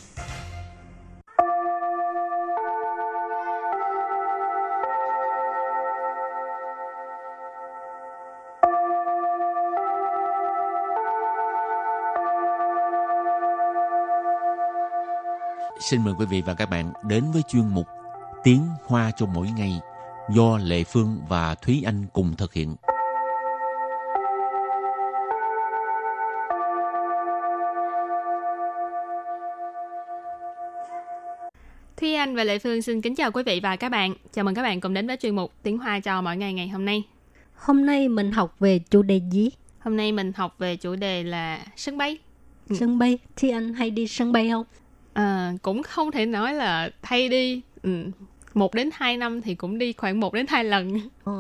[15.81, 17.87] Xin mời quý vị và các bạn đến với chuyên mục
[18.45, 19.81] Tiếng Hoa cho mỗi ngày
[20.31, 22.77] do Lệ Phương và Thúy Anh cùng thực hiện.
[32.03, 34.15] Thúy Anh và Lệ Phương xin kính chào quý vị và các bạn.
[34.33, 36.69] Chào mừng các bạn cùng đến với chuyên mục Tiếng Hoa cho mỗi ngày ngày
[36.69, 37.03] hôm nay.
[37.55, 39.51] Hôm nay mình học về chủ đề gì?
[39.79, 42.19] Hôm nay mình học về chủ đề là sân bay.
[42.69, 42.77] Ừ.
[42.79, 43.19] Sân bay.
[43.37, 44.65] Thì anh hay đi sân bay không?
[45.13, 47.61] À, cũng không thể nói là hay đi.
[47.83, 48.05] Ừ.
[48.55, 51.01] Một đến hai năm thì cũng đi khoảng một đến hai lần.
[51.25, 51.33] Ờ,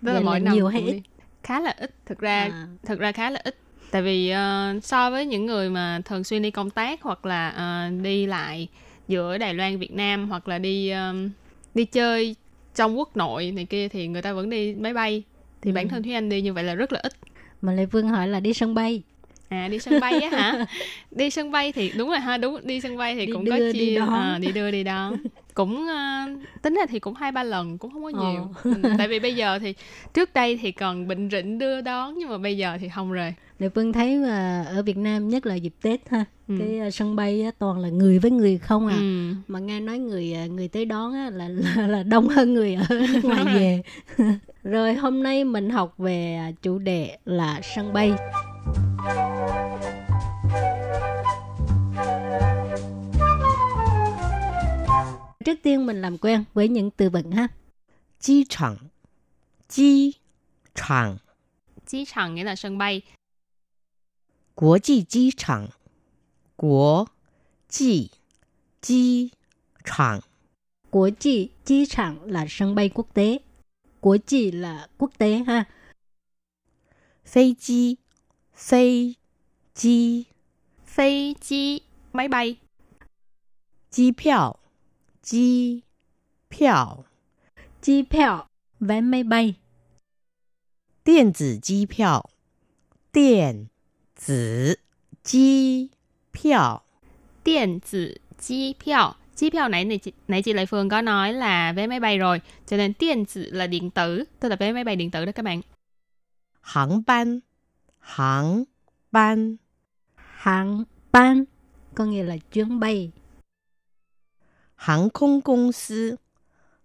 [0.00, 0.92] Đó là mỗi năm nhiều hay ít?
[0.92, 1.02] đi.
[1.42, 1.94] Khá là ít.
[2.06, 2.66] Thực ra À.
[2.82, 3.58] thực ra khá là ít.
[3.90, 7.48] Tại vì ờ, so với những người mà thường xuyên đi công tác hoặc là
[7.48, 8.68] ờ, đi lại
[9.10, 11.14] giữa Đài Loan Việt Nam hoặc là đi ờ,
[11.74, 12.36] đi chơi
[12.74, 15.22] trong quốc nội này kia thì người ta vẫn đi máy bay.
[15.62, 15.74] Thì Ừ.
[15.74, 17.12] bản thân Thúy Anh đi như vậy là rất là ít.
[17.62, 19.02] Mà Lê Phương hỏi là đi sân bay.
[19.50, 20.66] À đi sân bay á hả?
[21.10, 23.50] đi sân bay thì đúng rồi ha, đúng đi sân bay thì Đi cũng đưa,
[23.50, 24.08] có đi chia đón.
[24.14, 25.16] à, đi đưa đi đón.
[25.54, 26.26] cũng ờ,
[26.62, 28.30] tính ra thì cũng hai ba lần cũng không có Ờ.
[28.32, 28.48] nhiều.
[28.64, 29.74] Ừ, tại vì bây giờ thì
[30.14, 33.34] trước đây thì còn bệnh rịnh đưa đón nhưng mà bây giờ thì không rồi.
[33.58, 36.24] Lê Phương thấy mà ở Việt Nam nhất là dịp Tết ha.
[36.48, 36.54] Ừ.
[36.58, 38.96] Cái ờ, sân bay á, toàn là người với người không à.
[38.96, 39.34] Ừ.
[39.48, 42.74] Mà nghe nói người ờ, người tới đón á, là, là là đông hơn người
[42.74, 42.84] ở
[43.22, 43.54] ngoài rồi.
[43.54, 43.82] về.
[44.64, 48.12] Rồi hôm nay mình học về à, chủ đề là sân bay.
[55.44, 57.48] Trước tiên mình làm quen với những từ vựng ha.
[58.20, 58.76] Chi chẳng
[59.68, 60.12] Chi
[60.74, 61.16] chẳng
[61.86, 63.02] Chi chẳng nghĩa là sân bay.
[64.54, 65.68] Quốc tế chi chẳng
[66.56, 67.04] Quốc
[67.68, 68.08] tế
[68.82, 69.30] chi
[69.84, 70.20] chẳng
[70.90, 73.38] Quốc tế chi chẳng là sân bay quốc tế.
[74.00, 75.64] Quốc tế là quốc tế ha.
[77.24, 77.96] Phi chi
[78.60, 79.12] Phê
[79.74, 80.24] chi?
[80.86, 81.80] Phê chi?
[82.12, 82.56] Máy bay.
[83.90, 84.56] Chi piao
[85.22, 85.80] Chi
[86.50, 87.04] piao
[87.82, 88.46] Chi piao
[88.80, 89.54] Vé máy bay.
[91.04, 92.24] Điện tử chi piao
[93.12, 93.66] Điện
[94.26, 94.74] tử
[95.24, 95.88] chi
[96.32, 96.80] piao
[97.44, 101.86] Điện tử chi piao Chi piao nãy, nãy chị Lệ Phương có nói là vé
[101.86, 102.40] máy bay rồi.
[102.66, 104.24] Cho nên điện tử là điện tử.
[104.40, 105.60] Tức là vé máy bay điện tử đó các bạn.
[106.60, 107.40] Hàng ban.
[108.00, 108.64] Hàng
[109.12, 109.56] ban
[110.14, 111.44] Hàng ban
[111.94, 113.10] có nghĩa là chuyến bay.
[114.74, 116.16] Hàng không công sư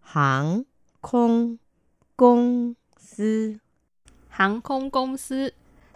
[0.02, 0.64] Hàng
[1.02, 1.56] không
[2.18, 3.54] công sư
[4.28, 5.50] Hàng không công sư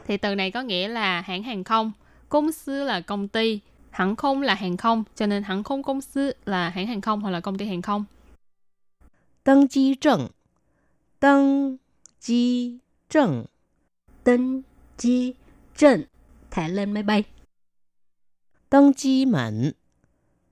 [0.05, 1.91] Thì từ này có nghĩa là hãng hàng không.
[2.29, 3.59] Công sư là công ty.
[3.89, 5.03] Hàng không là hàng không.
[5.15, 7.81] Cho nên hàng không công sư là hãng hàng không hoặc là công ty hàng
[7.81, 8.05] không.
[9.45, 10.27] Đăng ký chứng
[11.21, 11.77] Đăng
[12.21, 12.77] ký
[13.09, 13.45] chứng
[14.25, 14.61] Đăng
[14.98, 15.34] chi
[15.76, 16.04] trần,
[16.50, 17.24] thẻ lên máy bay.
[18.70, 19.74] 登机门，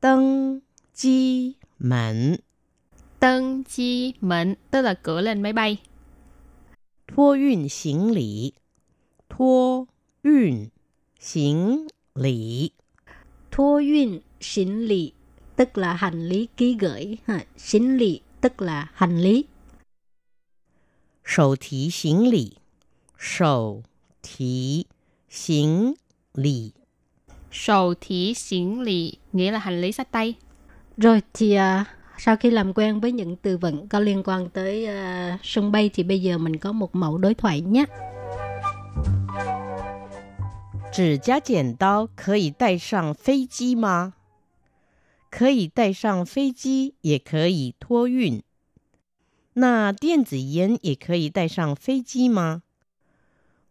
[0.00, 0.60] 登
[0.94, 2.38] 机门，
[3.20, 5.78] Tân chi mệnh tức là cửa lên máy bay.
[7.06, 8.54] 托运行李，
[9.28, 9.86] 托
[10.22, 10.70] 运
[11.20, 12.72] 行李，
[13.52, 15.12] Thua yun xin lì,
[15.56, 17.18] tức là hành lý ký gửi.
[17.26, 17.44] Ha.
[17.56, 19.44] Xin lì, tức là hành lý.
[21.24, 22.56] 手提行李，
[23.18, 23.82] 手
[24.22, 24.86] 提
[25.28, 25.94] 行
[26.34, 26.72] 李，
[27.50, 30.34] Sầu thí xiển lì nghĩa là hành lý sách tay.
[30.96, 31.84] Rồi thì à,
[32.18, 35.90] sau khi làm quen với những từ vựng có liên quan tới à, sân bay
[35.94, 37.84] thì bây giờ mình có một mẫu đối thoại nhé.
[40.92, 44.12] 指甲剪刀可以带上飞机吗？
[45.30, 48.42] 可以带上飞机，也可以托运。
[49.54, 52.62] 那电子烟也可以带上飞机吗？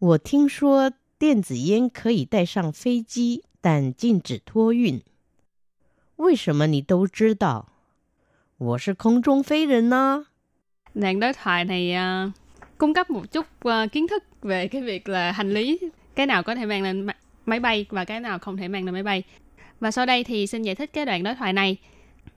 [0.06, 5.02] 我听说电子烟可以带上飞机，但禁止托运。
[6.16, 7.68] 为什么你都知道？
[8.58, 10.26] 我是空中飞人呢、
[10.94, 12.32] Đoạn đối thoại này à,
[12.78, 15.80] cung cấp một chút à, kiến thức về cái việc là hành lý
[16.16, 18.86] cái nào có thể mang lên ma- máy bay và cái nào không thể mang
[18.86, 19.24] lên máy bay.
[19.80, 21.78] Và sau đây thì xin giải thích cái đoạn đối thoại này.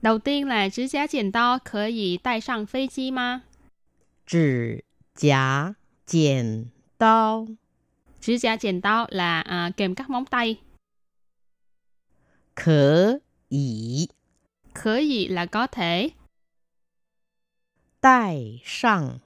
[0.01, 3.43] Đầu tiên là指甲剪刀可以带上飞机吗？
[4.27, 4.83] 指
[5.15, 7.45] 甲剪刀
[8.20, 10.60] Chữ gia chèn tao là à, kèm các móng tay.
[12.56, 14.08] Khở ý.
[14.74, 16.10] Khở ý là có thể.
[18.00, 19.18] Tài sang.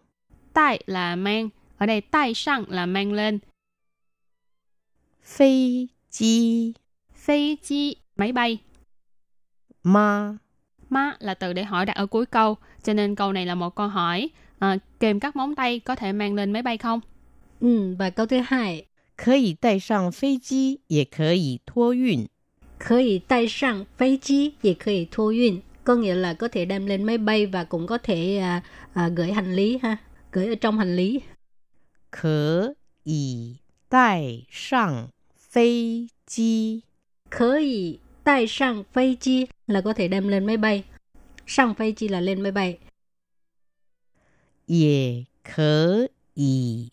[0.52, 1.48] Tài là mang.
[1.78, 3.38] Ở đây tài sang là mang lên.
[5.22, 6.72] Phi chi.
[7.14, 8.58] Phi chi, máy bay.
[9.82, 10.36] Ma.
[10.88, 12.56] Ma là từ để hỏi đặt ở cuối câu.
[12.82, 14.28] Cho nên câu này là một câu hỏi.
[14.58, 17.00] À, kèm các móng tay có thể mang lên máy bay không?
[17.63, 18.85] Ừ, và câu thứ hai,
[19.17, 22.27] 可以带上飞机，也可以托运。
[22.77, 29.09] 可以带上飞机，也可以托运，có nghĩa là có thể đem lên máy bay và cũng có thể à, à,
[29.09, 29.97] gửi hành lý ha,
[30.31, 31.21] gửi ở trong hành lý.
[32.09, 33.57] 可以
[33.89, 36.83] 带上飞机，
[37.29, 40.83] 可以带上飞机 là có thể đem lên máy bay.
[41.45, 42.79] Sang 飞机 là lên máy bay.
[44.67, 46.91] 也可以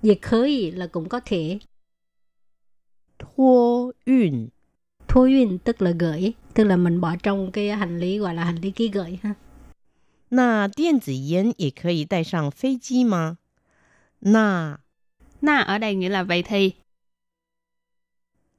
[0.00, 1.60] 也可以 là cũng có thể.
[3.18, 4.50] 托运，
[5.08, 8.44] Thô yun tức là gửi, tức là mình bỏ trong cái hành lý gọi là
[8.44, 9.34] hành lý ký gửi ha.
[10.28, 13.38] 那电子烟也可以带上飞机吗？
[14.20, 14.78] 那
[15.40, 16.74] Na ở đây nghĩa là vậy thì.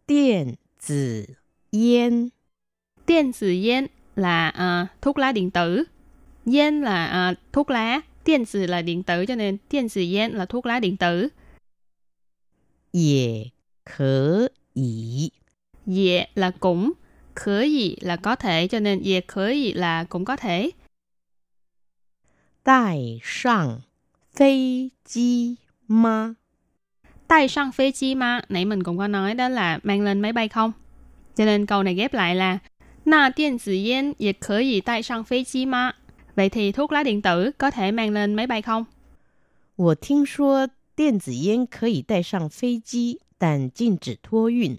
[0.05, 1.37] 电子
[1.71, 2.29] 烟
[3.07, 5.83] Điện tử yên là ờ, thuốc lá điện tử.
[6.45, 8.01] Yên là ờ, thuốc lá.
[8.28, 11.28] điện tử là điện tử cho nên điện tử yến là thuốc lá điện tử.
[12.92, 13.44] Dễ
[13.84, 15.30] khở ý.
[15.86, 16.92] Dễ là cũng,
[17.34, 20.70] khở ý là có thể cho nên dễ khở ý là cũng có thể.
[22.64, 23.80] Đại sang
[24.34, 25.54] phi chi
[25.88, 26.34] ma.
[27.28, 30.32] Đại sang phi chi ma, nãy mình cũng có nói đó là mang lên máy
[30.32, 30.72] bay không?
[31.36, 32.58] Cho nên câu này ghép lại là
[33.04, 35.66] Na điện tử yên, dễ khở ý đại sang phi chi.
[36.37, 38.85] Vậy thì thuốc lá điện tử có thể mang lên máy bay không?
[39.75, 44.77] 我听说电子烟可以带上飞机，但禁止托运。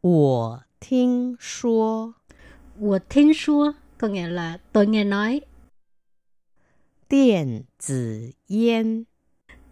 [0.00, 2.14] 我听说
[2.80, 5.40] Wo thiên xua có nghĩa là tôi nghe nói
[7.08, 9.04] 电子烟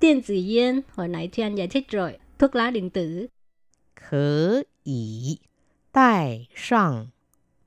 [0.01, 3.29] điện tử yên hồi nãy thì anh giải thích rồi thuốc lá điện tử
[3.95, 5.41] 可以
[5.93, 7.11] 带上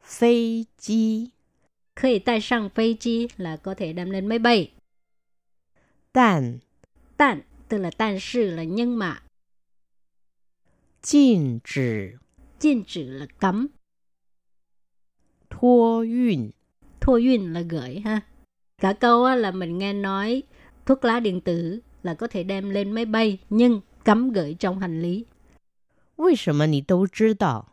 [0.01, 1.31] 飞机，
[1.95, 4.71] có thể带上飞机 là có thể đem lên máy bay
[6.11, 6.59] 但
[7.17, 9.21] 但 tức là但是 là nhưng mà
[11.01, 12.17] 禁止
[12.59, 13.69] 禁止 là cấm
[15.49, 16.51] 托运。
[16.99, 18.21] thô yun là gửi ha
[18.77, 20.43] cả câu á, là mình nghe nói
[20.85, 24.79] thuốc lá điện tử là có thể đem lên máy bay nhưng cấm gửi trong
[24.79, 25.25] hành lý
[26.15, 27.67] 为什么你都知道？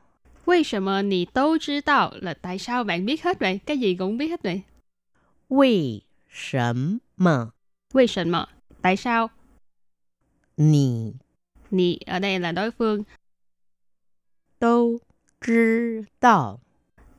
[0.48, 3.60] Vì sao mà nì tố知道 là tại sao bạn biết hết vậy?
[3.66, 4.62] Cái gì cũng biết hết vậy.
[5.48, 6.74] 为什
[7.16, 7.52] 么
[7.92, 8.46] Vì sao mà?
[8.82, 9.30] Tại sao?
[10.56, 11.14] 你
[11.70, 13.04] Nì ở đây là đối phương.
[14.58, 15.00] 都
[15.40, 16.60] 知道？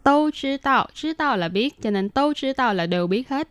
[0.04, 3.48] Tố 知道, 知道 là biết, cho nên tố 知道 là đều biết hết.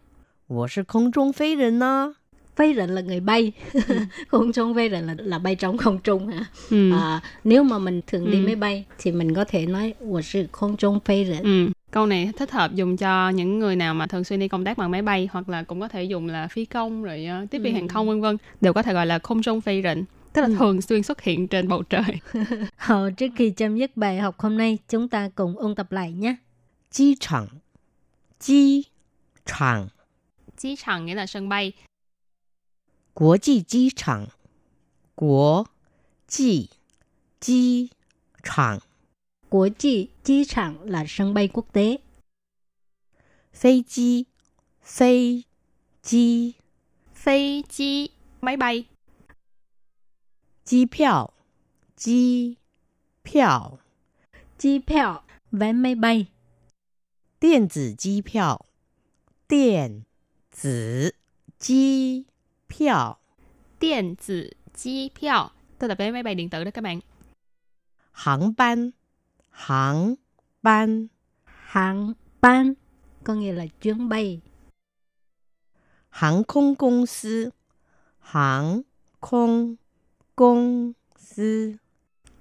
[0.47, 2.15] 我是空中飞人呢。
[2.60, 3.82] vây rịnh là người bay ừ.
[4.28, 6.92] không trống vây rịnh là là bay trong không trung hả ừ.
[6.92, 8.46] à, nếu mà mình thường đi ừ.
[8.46, 11.72] máy bay thì mình có thể nói của sự không trung vây rịnh ừ.
[11.92, 14.78] câu này thích hợp dùng cho những người nào mà thường xuyên đi công tác
[14.78, 17.60] bằng máy bay hoặc là cũng có thể dùng là phi công rồi uh, tiếp
[17.60, 17.78] viên ừ.
[17.78, 20.48] hàng không vân vân đều có thể gọi là không trung phi rịnh tức là
[20.48, 20.56] ừ.
[20.60, 22.20] thường xuyên xuất hiện trên bầu trời.
[22.78, 25.92] Hầu ờ, trước khi chấm dứt bài học hôm nay, chúng ta cùng ôn tập
[25.92, 26.36] lại nhé.
[26.92, 27.48] Chi chẳng
[28.40, 28.84] Chi
[29.46, 29.88] chẳng
[30.58, 31.74] Chi chẳng nghĩa là sân bay.
[33.19, 34.29] 国际机场，
[35.15, 35.67] 国
[36.27, 36.71] 际
[37.41, 37.91] 机
[38.43, 38.81] 场，
[39.49, 42.01] của chi chi trạng là sân bay quốc tế
[43.53, 44.27] 飞机，
[44.83, 45.45] 飞
[46.03, 46.55] 机，
[47.15, 48.11] phi chi
[48.41, 48.87] máy bay,
[50.65, 51.33] 机票，
[51.97, 52.57] 机
[53.23, 53.79] 票，
[54.59, 56.27] chi票vé máy bay
[57.39, 58.67] 电子机票，
[59.47, 60.05] 电
[60.51, 61.15] 子
[61.59, 62.27] 机
[62.70, 63.18] 票
[63.80, 67.00] ，điện tử chi 票, tức là vé máy bay điện tử đó các bạn.
[68.12, 68.92] Hàng ban,
[69.50, 70.16] hàng
[70.62, 71.08] ban,
[71.44, 72.74] hàng ban,
[73.52, 74.42] là chuyến bay.
[76.10, 77.06] Hàng không công
[78.20, 78.82] hàng
[79.22, 79.76] không
[80.36, 81.74] công sư.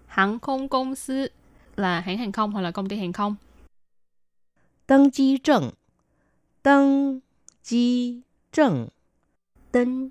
[0.07, 0.95] Hàng không công
[1.77, 3.37] là hãng hàng không hoặc là công ty hàng không.
[4.89, 5.71] Đăng ký chứng,
[6.65, 7.21] đăng
[7.65, 8.21] ký
[8.53, 8.89] chứng,
[9.73, 10.11] đăng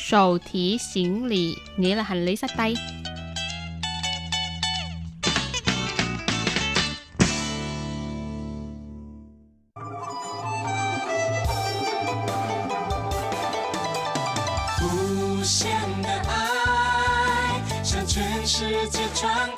[0.00, 2.72] 手提行李，你了行李塞带。
[18.46, 19.57] 世界传。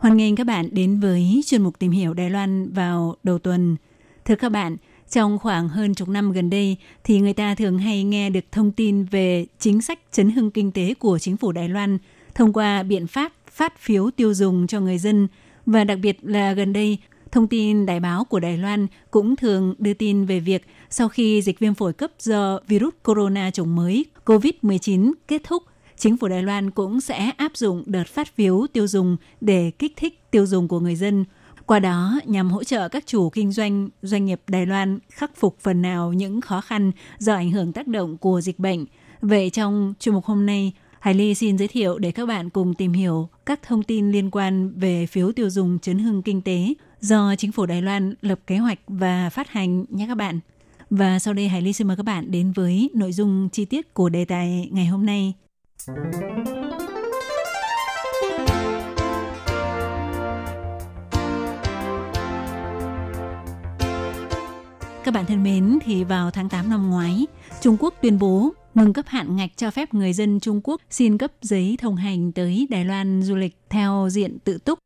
[0.00, 3.76] Hoan nghênh các bạn đến với chuyên mục tìm hiểu Đài Loan vào đầu tuần.
[4.24, 4.76] Thưa các bạn,
[5.10, 8.72] trong khoảng hơn chục năm gần đây thì người ta thường hay nghe được thông
[8.72, 11.98] tin về chính sách chấn hưng kinh tế của chính phủ Đài Loan
[12.34, 15.28] thông qua biện pháp phát phiếu tiêu dùng cho người dân
[15.66, 16.98] và đặc biệt là gần đây
[17.32, 21.42] Thông tin đài báo của Đài Loan cũng thường đưa tin về việc sau khi
[21.42, 25.62] dịch viêm phổi cấp do virus corona chủng mới COVID-19 kết thúc,
[26.00, 29.92] chính phủ Đài Loan cũng sẽ áp dụng đợt phát phiếu tiêu dùng để kích
[29.96, 31.24] thích tiêu dùng của người dân.
[31.66, 35.60] Qua đó nhằm hỗ trợ các chủ kinh doanh, doanh nghiệp Đài Loan khắc phục
[35.60, 38.84] phần nào những khó khăn do ảnh hưởng tác động của dịch bệnh.
[39.20, 42.74] Vậy trong chuyên mục hôm nay, Hải Ly xin giới thiệu để các bạn cùng
[42.74, 46.74] tìm hiểu các thông tin liên quan về phiếu tiêu dùng chấn hưng kinh tế
[47.00, 50.40] do chính phủ Đài Loan lập kế hoạch và phát hành nhé các bạn.
[50.90, 53.94] Và sau đây Hải Ly xin mời các bạn đến với nội dung chi tiết
[53.94, 55.34] của đề tài ngày hôm nay.
[55.86, 55.94] Các
[65.14, 67.26] bạn thân mến, thì vào tháng 8 năm ngoái,
[67.60, 71.18] Trung Quốc tuyên bố ngừng cấp hạn ngạch cho phép người dân Trung Quốc xin
[71.18, 74.78] cấp giấy thông hành tới Đài Loan du lịch theo diện tự túc.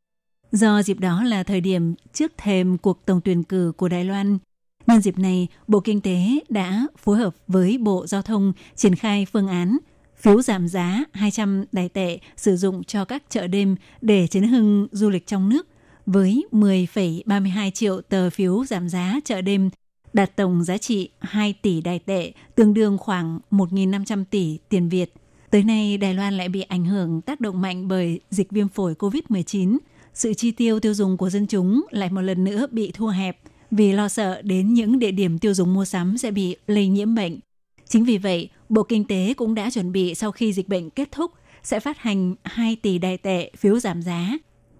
[0.52, 4.38] Do dịp đó là thời điểm trước thềm cuộc tổng tuyển cử của Đài Loan,
[4.86, 9.26] nhân dịp này, Bộ Kinh tế đã phối hợp với Bộ Giao thông triển khai
[9.32, 9.78] phương án
[10.24, 14.88] phiếu giảm giá 200 đài tệ sử dụng cho các chợ đêm để chấn hưng
[14.92, 15.66] du lịch trong nước
[16.06, 19.70] với 10,32 triệu tờ phiếu giảm giá chợ đêm
[20.12, 25.14] đạt tổng giá trị 2 tỷ đài tệ, tương đương khoảng 1.500 tỷ tiền Việt.
[25.50, 28.94] Tới nay, Đài Loan lại bị ảnh hưởng tác động mạnh bởi dịch viêm phổi
[28.94, 29.78] COVID-19.
[30.14, 33.38] Sự chi tiêu tiêu dùng của dân chúng lại một lần nữa bị thu hẹp
[33.70, 37.14] vì lo sợ đến những địa điểm tiêu dùng mua sắm sẽ bị lây nhiễm
[37.14, 37.40] bệnh.
[37.88, 41.12] Chính vì vậy, Bộ Kinh tế cũng đã chuẩn bị sau khi dịch bệnh kết
[41.12, 44.32] thúc sẽ phát hành 2 tỷ đài tệ phiếu giảm giá.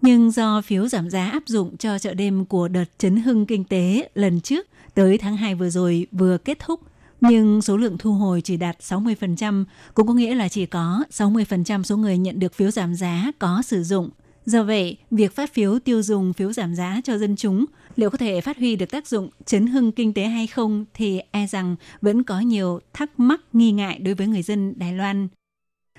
[0.03, 3.65] Nhưng do phiếu giảm giá áp dụng cho chợ đêm của đợt chấn hưng kinh
[3.65, 6.81] tế lần trước tới tháng 2 vừa rồi vừa kết thúc,
[7.21, 9.65] nhưng số lượng thu hồi chỉ đạt 60%,
[9.95, 13.63] cũng có nghĩa là chỉ có 60% số người nhận được phiếu giảm giá có
[13.63, 14.11] sử dụng.
[14.47, 17.65] Do vậy, việc phát phiếu tiêu dùng phiếu giảm giá cho dân chúng
[17.97, 21.21] liệu có thể phát huy được tác dụng chấn hưng kinh tế hay không thì
[21.31, 25.29] e rằng vẫn có nhiều thắc mắc nghi ngại đối với người dân Đài Loan.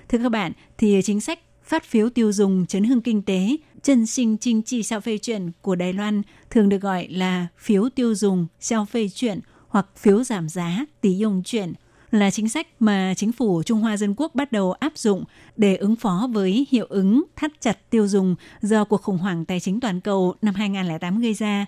[0.08, 4.06] Thưa các bạn, thì chính sách phát phiếu tiêu dùng chấn hưng kinh tế chân
[4.06, 8.14] sinh chính trị sao phê chuyển của Đài Loan thường được gọi là phiếu tiêu
[8.14, 11.72] dùng sao phê chuyển hoặc phiếu giảm giá tỷ dùng chuyển
[12.10, 15.24] là chính sách mà chính phủ Trung Hoa Dân Quốc bắt đầu áp dụng
[15.56, 19.60] để ứng phó với hiệu ứng thắt chặt tiêu dùng do cuộc khủng hoảng tài
[19.60, 21.66] chính toàn cầu năm 2008 gây ra.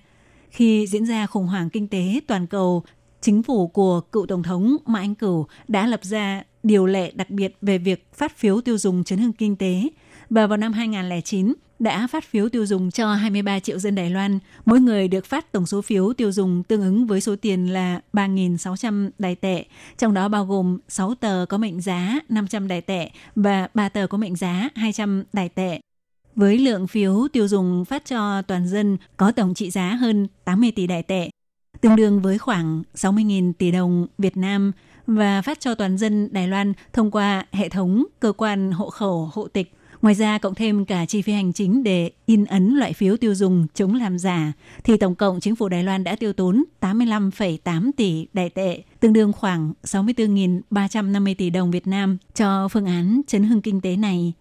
[0.51, 2.83] Khi diễn ra khủng hoảng kinh tế toàn cầu,
[3.21, 7.31] chính phủ của cựu Tổng thống Mã Anh Cửu đã lập ra điều lệ đặc
[7.31, 9.89] biệt về việc phát phiếu tiêu dùng chấn hưng kinh tế.
[10.31, 14.39] Và vào năm 2009, đã phát phiếu tiêu dùng cho 23 triệu dân Đài Loan.
[14.65, 18.01] Mỗi người được phát tổng số phiếu tiêu dùng tương ứng với số tiền là
[18.13, 19.65] 3.600 đài tệ,
[19.99, 24.07] trong đó bao gồm 6 tờ có mệnh giá 500 đài tệ và 3 tờ
[24.07, 25.81] có mệnh giá 200 đài tệ.
[26.35, 30.71] Với lượng phiếu tiêu dùng phát cho toàn dân có tổng trị giá hơn 80
[30.71, 31.31] tỷ đài tệ,
[31.81, 34.73] tương đương với khoảng 60.000 tỷ đồng Việt Nam
[35.07, 39.31] và phát cho toàn dân Đài Loan thông qua hệ thống cơ quan hộ khẩu
[39.33, 42.93] hộ tịch Ngoài ra cộng thêm cả chi phí hành chính để in ấn loại
[42.93, 44.53] phiếu tiêu dùng chống làm giả,
[44.85, 49.13] thì tổng cộng chính phủ Đài Loan đã tiêu tốn 85,8 tỷ đại tệ, tương
[49.13, 54.33] đương khoảng 64.350 tỷ đồng Việt Nam cho phương án chấn hưng kinh tế này.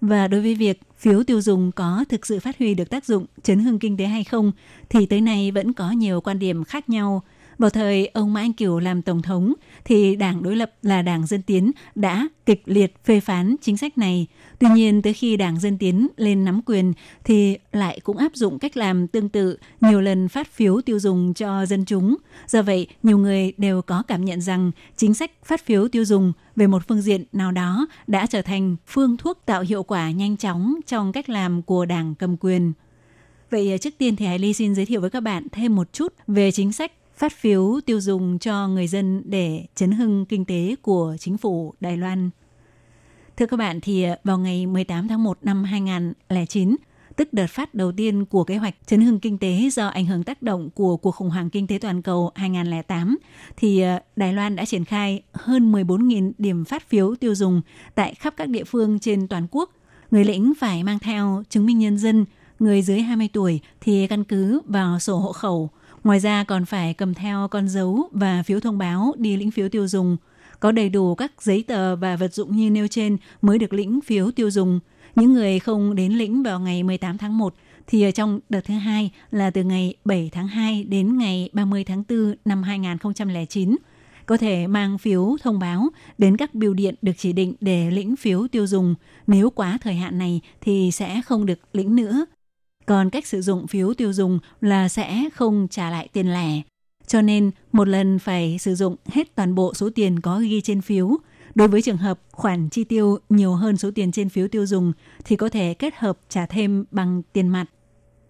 [0.00, 3.26] Và đối với việc phiếu tiêu dùng có thực sự phát huy được tác dụng
[3.42, 4.52] chấn hưng kinh tế hay không,
[4.88, 7.22] thì tới nay vẫn có nhiều quan điểm khác nhau–
[7.58, 9.52] vào thời ông Mã Anh Kiều làm tổng thống
[9.84, 13.98] thì đảng đối lập là đảng Dân Tiến đã kịch liệt phê phán chính sách
[13.98, 14.26] này.
[14.58, 16.92] Tuy nhiên tới khi đảng Dân Tiến lên nắm quyền
[17.24, 21.34] thì lại cũng áp dụng cách làm tương tự, nhiều lần phát phiếu tiêu dùng
[21.34, 22.16] cho dân chúng.
[22.46, 26.32] Do vậy, nhiều người đều có cảm nhận rằng chính sách phát phiếu tiêu dùng
[26.56, 30.36] về một phương diện nào đó đã trở thành phương thuốc tạo hiệu quả nhanh
[30.36, 32.72] chóng trong cách làm của đảng cầm quyền.
[33.50, 36.14] Vậy trước tiên thì Hải Ly xin giới thiệu với các bạn thêm một chút
[36.26, 40.76] về chính sách phát phiếu tiêu dùng cho người dân để chấn hưng kinh tế
[40.82, 42.30] của chính phủ Đài Loan.
[43.36, 46.76] Thưa các bạn, thì vào ngày 18 tháng 1 năm 2009,
[47.16, 50.22] tức đợt phát đầu tiên của kế hoạch chấn hưng kinh tế do ảnh hưởng
[50.22, 53.18] tác động của cuộc khủng hoảng kinh tế toàn cầu 2008,
[53.56, 57.62] thì ờ, Đài Loan đã triển khai hơn 14.000 điểm phát phiếu tiêu dùng
[57.94, 59.70] tại khắp các địa phương trên toàn quốc.
[60.10, 62.24] Người lĩnh phải mang theo chứng minh nhân dân,
[62.58, 65.70] người dưới 20 tuổi thì căn cứ vào sổ hộ khẩu.
[66.06, 69.68] Ngoài ra còn phải cầm theo con dấu và phiếu thông báo đi lĩnh phiếu
[69.68, 70.16] tiêu dùng.
[70.60, 74.00] Có đầy đủ các giấy tờ và vật dụng như nêu trên mới được lĩnh
[74.00, 74.80] phiếu tiêu dùng–
[75.16, 77.54] những người không đến lĩnh vào ngày 18 tháng 1
[77.86, 81.84] thì ở trong đợt thứ hai là từ ngày 7 tháng 2 đến ngày 30
[81.84, 83.76] tháng 4 năm 2009
[84.26, 85.88] có thể mang phiếu thông báo
[86.18, 88.94] đến các bưu điện được chỉ định để lĩnh phiếu tiêu dùng.
[89.26, 92.26] Nếu quá thời hạn này thì sẽ không được lĩnh nữa.
[92.86, 96.62] Còn cách sử dụng phiếu tiêu dùng là sẽ không trả lại tiền lẻ.
[97.06, 100.80] Cho nên một lần phải sử dụng hết toàn bộ số tiền có ghi trên
[100.80, 101.18] phiếu
[101.56, 104.92] Đối với trường hợp khoản chi tiêu nhiều hơn số tiền trên phiếu tiêu dùng
[105.24, 107.66] thì có thể kết hợp trả thêm bằng tiền mặt.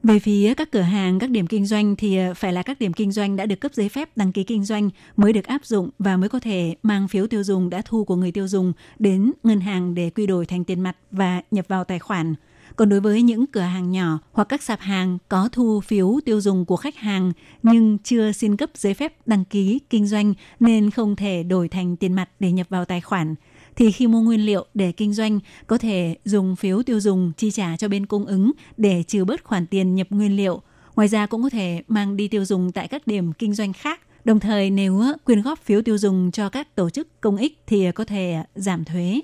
[0.03, 2.93] Về phía các cửa hàng, các điểm kinh doanh thì à, phải là các điểm
[2.93, 5.91] kinh doanh đã được cấp giấy phép đăng ký kinh doanh mới được áp dụng
[5.99, 9.33] và mới có thể mang phiếu tiêu dùng đã thu của người tiêu dùng đến
[9.43, 12.35] ngân hàng để quy đổi thành tiền mặt và nhập vào tài khoản.
[12.77, 16.41] Còn đối với những cửa hàng nhỏ hoặc các sạp hàng có thu phiếu tiêu
[16.41, 20.91] dùng của khách hàng nhưng chưa xin cấp giấy phép đăng ký kinh doanh nên
[20.91, 23.35] không thể đổi thành tiền mặt để nhập vào tài khoản,
[23.77, 27.51] thì khi mua nguyên liệu để kinh doanh có thể dùng phiếu tiêu dùng chi
[27.51, 30.63] trả cho bên cung ứng để trừ bớt khoản tiền nhập nguyên liệu.
[30.97, 34.01] Ngoài ra cũng có thể mang đi tiêu dùng tại các điểm kinh doanh khác.
[34.25, 37.93] Đồng thời nếu quyên góp phiếu tiêu dùng cho các tổ chức công ích thì
[37.93, 39.21] có thể giảm thuế.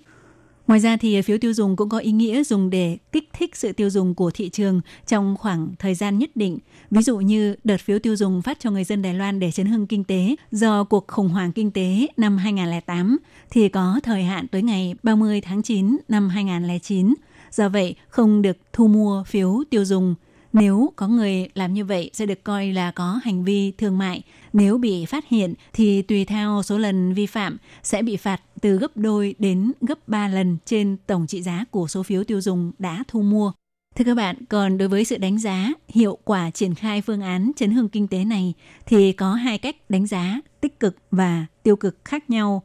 [0.66, 3.72] Ngoài ra thì phiếu tiêu dùng cũng có ý nghĩa dùng để kích thích sự
[3.72, 6.58] tiêu dùng của thị trường trong khoảng thời gian nhất định.
[6.90, 9.66] Ví dụ như đợt phiếu tiêu dùng phát cho người dân Đài Loan để chấn
[9.66, 13.18] hưng kinh tế do cuộc khủng hoảng kinh tế năm 2008
[13.50, 17.14] thì có thời hạn tới ngày 30 tháng 9 năm 2009.
[17.50, 20.14] Do vậy, không được thu mua phiếu tiêu dùng.
[20.52, 24.22] Nếu có người làm như vậy sẽ được coi là có hành vi thương mại.
[24.52, 28.78] Nếu bị phát hiện thì tùy theo số lần vi phạm sẽ bị phạt từ
[28.78, 32.72] gấp đôi đến gấp 3 lần trên tổng trị giá của số phiếu tiêu dùng
[32.78, 33.52] đã thu mua.
[33.96, 37.52] Thưa các bạn, còn đối với sự đánh giá hiệu quả triển khai phương án
[37.56, 38.54] chấn hương kinh tế này
[38.86, 42.62] thì có hai cách đánh giá tích cực và tiêu cực khác nhau.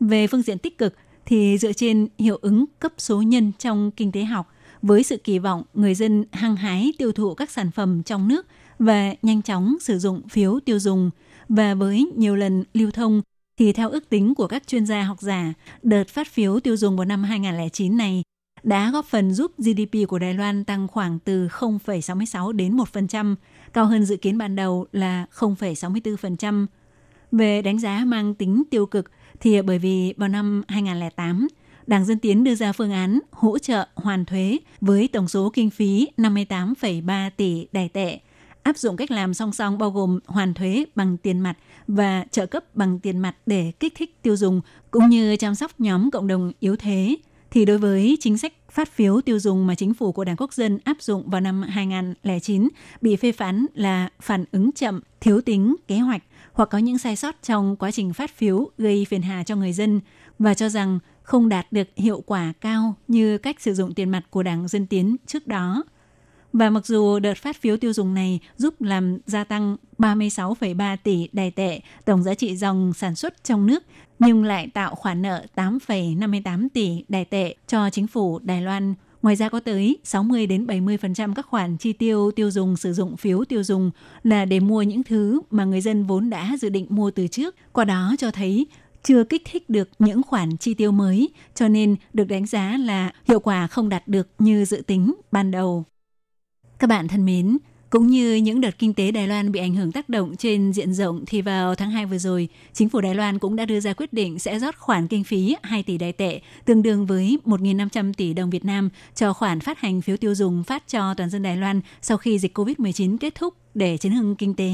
[0.00, 0.94] Về phương diện tích cực
[1.26, 4.52] thì dựa trên hiệu ứng cấp số nhân trong kinh tế học
[4.82, 8.46] với sự kỳ vọng người dân hăng hái tiêu thụ các sản phẩm trong nước
[8.78, 11.10] và nhanh chóng sử dụng phiếu tiêu dùng
[11.48, 13.22] và với nhiều lần lưu thông
[13.58, 15.52] thì theo ước tính của các chuyên gia học giả,
[15.82, 18.22] đợt phát phiếu tiêu dùng vào năm 2009 này
[18.62, 23.34] đã góp phần giúp GDP của Đài Loan tăng khoảng từ 0,66 đến 1%,
[23.72, 26.66] cao hơn dự kiến ban đầu là 0,64%.
[27.32, 29.10] Về đánh giá mang tính tiêu cực
[29.40, 31.48] thì bởi vì vào năm 2008,
[31.88, 35.70] Đảng Dân Tiến đưa ra phương án hỗ trợ hoàn thuế với tổng số kinh
[35.70, 38.18] phí 58,3 tỷ đài tệ,
[38.62, 41.54] áp dụng cách làm song song bao gồm hoàn thuế bằng tiền mặt
[41.86, 44.60] và trợ cấp bằng tiền mặt để kích thích tiêu dùng
[44.90, 47.16] cũng như chăm sóc nhóm cộng đồng yếu thế.
[47.50, 50.52] Thì đối với chính sách phát phiếu tiêu dùng mà chính phủ của Đảng Quốc
[50.52, 52.68] dân áp dụng vào năm 2009
[53.00, 56.22] bị phê phán là phản ứng chậm, thiếu tính, kế hoạch
[56.52, 59.72] hoặc có những sai sót trong quá trình phát phiếu gây phiền hà cho người
[59.72, 60.00] dân
[60.38, 60.98] và cho rằng
[61.28, 64.86] không đạt được hiệu quả cao như cách sử dụng tiền mặt của Đảng Dân
[64.86, 65.84] Tiến trước đó.
[66.52, 71.28] Và mặc dù đợt phát phiếu tiêu dùng này giúp làm gia tăng 36,3 tỷ
[71.32, 73.82] đài tệ tổng giá trị dòng sản xuất trong nước,
[74.18, 78.94] nhưng lại tạo khoản nợ 8,58 tỷ đài tệ cho chính phủ Đài Loan.
[79.22, 83.16] Ngoài ra có tới 60 đến 70% các khoản chi tiêu tiêu dùng sử dụng
[83.16, 83.90] phiếu tiêu dùng
[84.22, 87.54] là để mua những thứ mà người dân vốn đã dự định mua từ trước.
[87.72, 88.66] Qua đó cho thấy
[89.02, 93.12] chưa kích thích được những khoản chi tiêu mới, cho nên được đánh giá là
[93.24, 95.84] hiệu quả không đạt được như dự tính ban đầu.
[96.78, 97.58] Các bạn thân mến,
[97.90, 100.94] cũng như những đợt kinh tế Đài Loan bị ảnh hưởng tác động trên diện
[100.94, 103.92] rộng thì vào tháng 2 vừa rồi, chính phủ Đài Loan cũng đã đưa ra
[103.92, 108.12] quyết định sẽ rót khoản kinh phí 2 tỷ đài tệ, tương đương với 1.500
[108.16, 111.42] tỷ đồng Việt Nam cho khoản phát hành phiếu tiêu dùng phát cho toàn dân
[111.42, 114.72] Đài Loan sau khi dịch COVID-19 kết thúc để chấn hưng kinh tế.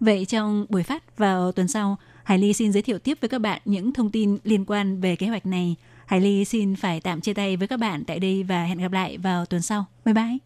[0.00, 1.96] Vậy trong buổi phát vào tuần sau,
[2.26, 5.16] Hải Ly xin giới thiệu tiếp với các bạn những thông tin liên quan về
[5.16, 5.76] kế hoạch này.
[6.06, 8.92] Hải Ly xin phải tạm chia tay với các bạn tại đây và hẹn gặp
[8.92, 9.84] lại vào tuần sau.
[10.04, 10.45] Bye bye!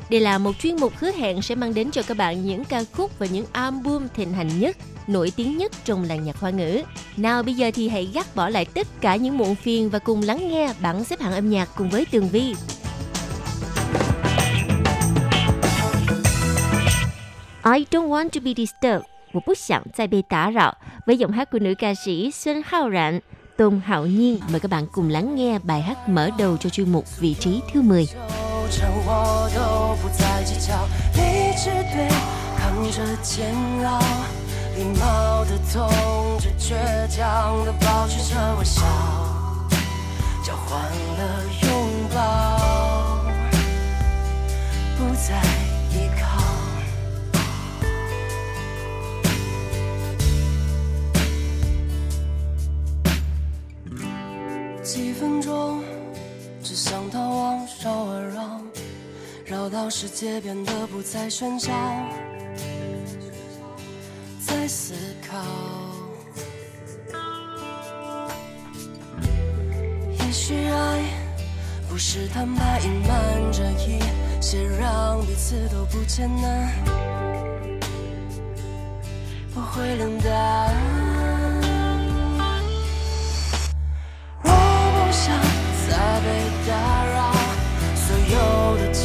[0.10, 2.84] Đây là một chuyên mục hứa hẹn sẽ mang đến cho các bạn những ca
[2.92, 6.82] khúc và những album thịnh hành nhất, nổi tiếng nhất trong làng nhạc hoa ngữ.
[7.16, 10.22] Nào bây giờ thì hãy gác bỏ lại tất cả những muộn phiền và cùng
[10.22, 12.54] lắng nghe bảng xếp hạng âm nhạc cùng với Tường Vi.
[17.64, 19.02] I don't want to be disturbed.
[19.32, 23.20] 我不想再被打扰 với giọng hát của nữ ca sĩ Xuân Hao Rạn,
[23.56, 24.40] Tôn Hạo Nhiên.
[24.50, 27.60] Mời các bạn cùng lắng nghe bài hát mở đầu cho chuyên mục vị trí
[27.72, 28.06] thứ 10.
[28.61, 30.85] 纠缠我都不再计较，
[31.15, 32.07] 理智对
[32.59, 33.99] 抗着煎熬，
[34.75, 35.89] 礼貌的痛
[36.39, 36.75] 着倔
[37.07, 38.83] 强的保持着微笑，
[40.43, 41.69] 交换了拥
[42.13, 42.19] 抱，
[44.95, 45.41] 不再
[45.89, 46.21] 依靠。
[54.83, 55.81] 几分钟，
[56.71, 58.61] 只想逃亡，绕啊绕，
[59.43, 61.69] 绕到世界变得不再喧嚣，
[64.39, 64.93] 在思
[65.29, 65.37] 考。
[70.17, 71.03] 也许爱
[71.89, 73.99] 不是坦白，隐瞒着一
[74.39, 76.71] 些，让彼此都不艰难，
[79.53, 81.10] 不会冷淡。
[85.90, 86.26] 再被
[86.68, 86.70] 打
[87.06, 87.32] 扰，
[87.94, 88.36] 所有
[88.76, 89.04] 的纠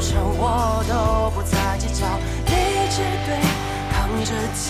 [0.00, 2.06] 缠我都不再计较，
[2.46, 2.52] 理
[2.90, 2.96] 智
[3.26, 3.30] 对
[3.92, 3.94] 抗
[4.24, 4.64] 着煎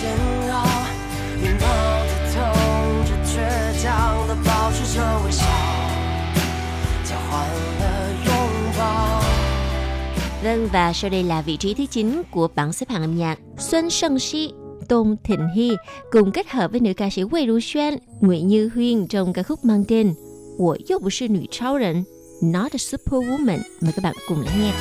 [0.51, 0.53] 熬，
[1.41, 1.65] 礼貌
[2.07, 2.35] 的痛
[3.05, 3.33] 着倔
[3.81, 5.43] 强的保持着微笑，
[7.03, 7.47] 交换
[7.79, 7.83] 了
[8.25, 8.29] 拥
[8.77, 8.81] 抱。
[10.43, 13.39] Vâng và sau đây là vị trí thứ 9 của bảng xếp hạng âm nhạc
[13.57, 14.49] Xuân Sân Si
[14.89, 15.75] Tôn Thịnh Hy
[16.11, 19.43] cùng kết hợp với nữ ca sĩ Wei Ru Xuan, Nguyễn Như Huyên trong ca
[19.43, 20.13] khúc mang tên
[20.60, 22.04] 我又不是女超人
[22.42, 24.74] ，Not a Superwoman，每个版共鸣念。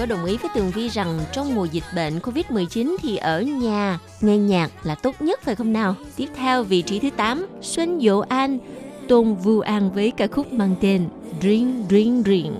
[0.00, 3.98] Có đồng ý với Tường Vi rằng trong mùa dịch bệnh Covid-19 thì ở nhà
[4.20, 5.94] nghe nhạc là tốt nhất phải không nào?
[6.16, 8.58] Tiếp theo vị trí thứ 8, Xuân Dỗ An,
[9.08, 11.08] Tôn Vu An với ca khúc mang tên
[11.42, 12.54] Ring Ring Ring.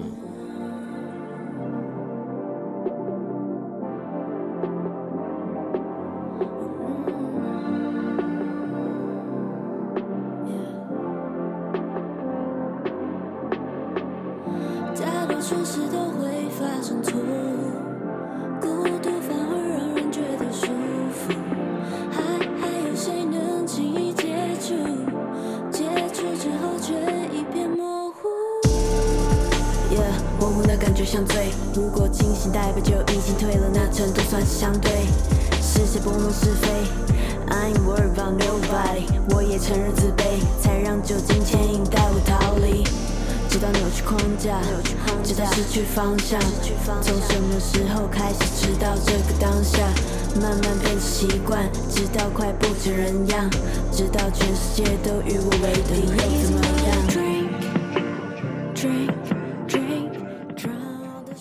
[32.80, 34.90] 就已经退了，那程度算是相对。
[35.60, 36.68] 是谁拨弄是非
[37.48, 39.04] ？I ain't worried about nobody。
[39.30, 42.84] 我也承认自卑，才让酒精牵引带我逃离。
[43.48, 44.60] 直到扭曲框架，
[45.24, 46.40] 直到失去方向。
[47.02, 49.86] 从什么时候开始知道这个当下？
[50.40, 53.50] 慢慢变成习惯，直到快不成人样，
[53.90, 57.39] 直到全世界都与我为敌，又怎么样？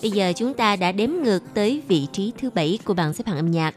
[0.01, 3.27] Bây giờ chúng ta đã đếm ngược tới vị trí thứ 7 của bảng xếp
[3.27, 3.75] hạng âm nhạc.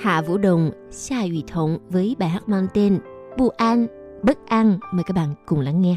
[0.00, 2.98] Hạ Vũ Đồng, Xa Ủy Thống với bài hát mang tên
[3.38, 3.86] Bu An,
[4.22, 4.78] Bất An.
[4.92, 5.96] Mời các bạn cùng lắng nghe.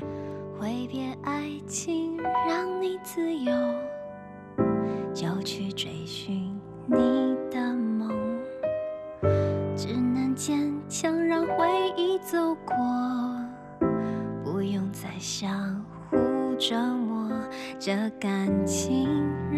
[0.59, 3.53] 挥别爱情，让你自由，
[5.13, 8.09] 就去追寻你的梦，
[9.77, 12.75] 只能坚强让回忆走过，
[14.43, 15.90] 不用再相互
[16.58, 17.30] 折磨。
[17.78, 19.08] 这感情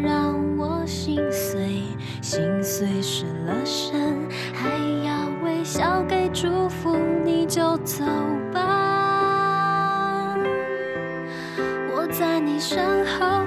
[0.03, 1.83] 让我心碎，
[2.23, 4.71] 心碎失了神，还
[5.05, 8.05] 要微笑给祝福，你就走
[8.53, 10.35] 吧。
[11.95, 13.45] 我在你身后，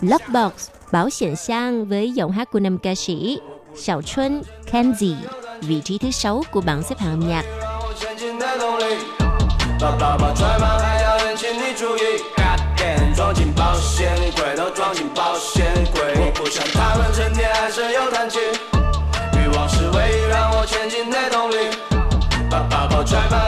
[0.00, 0.50] Lockbox
[0.92, 3.40] Bảo Hiền Sang với giọng hát của nam ca sĩ
[3.76, 5.16] Sào Xuân Kenzie,
[5.60, 7.44] vị trí thứ 6 của bảng xếp hạng âm nhạc.
[7.80, 8.84] 我前进的动力。
[9.80, 12.00] 把爸爸拽满，还要引起你注意。
[12.36, 16.14] Goddamn，装进保险柜，都装进保险柜。
[16.16, 18.38] 我不想他们成天唉声又叹气，
[19.38, 21.56] 欲望是唯一让我前进的动力。
[22.50, 23.38] 把爸爸拽满，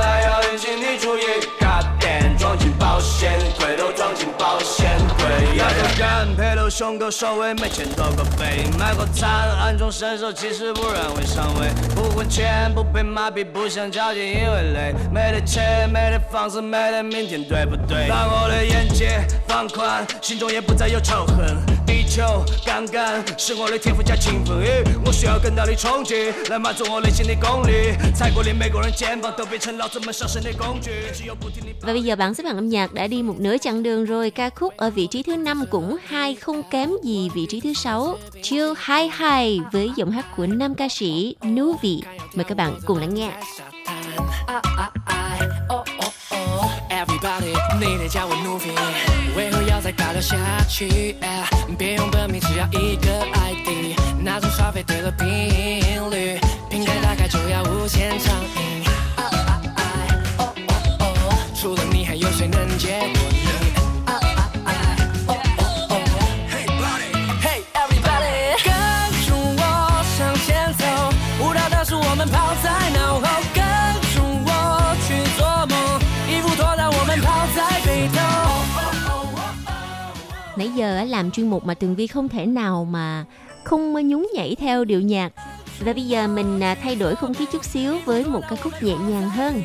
[6.76, 11.68] 胸口收尾，没钱多个背，买过菜，暗中伸手，其实不然会上位。
[11.94, 14.96] 不混钱，不被麻痹，不想交际，因为累。
[15.14, 18.08] 没得钱，没得房子，没得明天，对不对？
[18.10, 21.56] 当我的眼界放宽，心中也不再有仇恨。
[21.93, 27.95] 地球杠杆是我的天赋加勤奋，诶我需要更大的冲击来满足我内心的功力。
[28.15, 31.75] 踩过的每个人肩膀都变成老子们上升的工具，只有不停地。
[31.83, 34.31] Và bây giờ bảng xếp hạng âm nhạc đã đi một nửa chặng đường rồi.
[34.31, 37.73] Ca khúc ở vị trí thứ 5 cũng hai không kém gì vị trí thứ
[37.75, 38.19] 6.
[38.43, 42.03] Chill High High với giọng hát của nam ca sĩ Nuvi.
[42.35, 43.31] Mời các bạn cùng lắng nghe.
[46.91, 49.12] Everybody，你得叫我努比，为何要
[49.84, 50.38] 再尬聊下
[50.70, 51.14] 去？
[51.78, 55.28] 别用本名，只要一个 ID，那种刷费对了频
[56.10, 58.82] 率，瓶盖打开就要无限畅饮。
[61.54, 61.84] 除了
[80.94, 83.26] giờ làm chuyên mục mà Tường Vi không thể nào mà
[83.64, 85.34] không nhún nhảy theo điệu nhạc.
[85.80, 88.74] Và bây giờ mình à, thay đổi không khí chút xíu với một ca khúc
[88.82, 89.62] nhẹ nhàng hơn.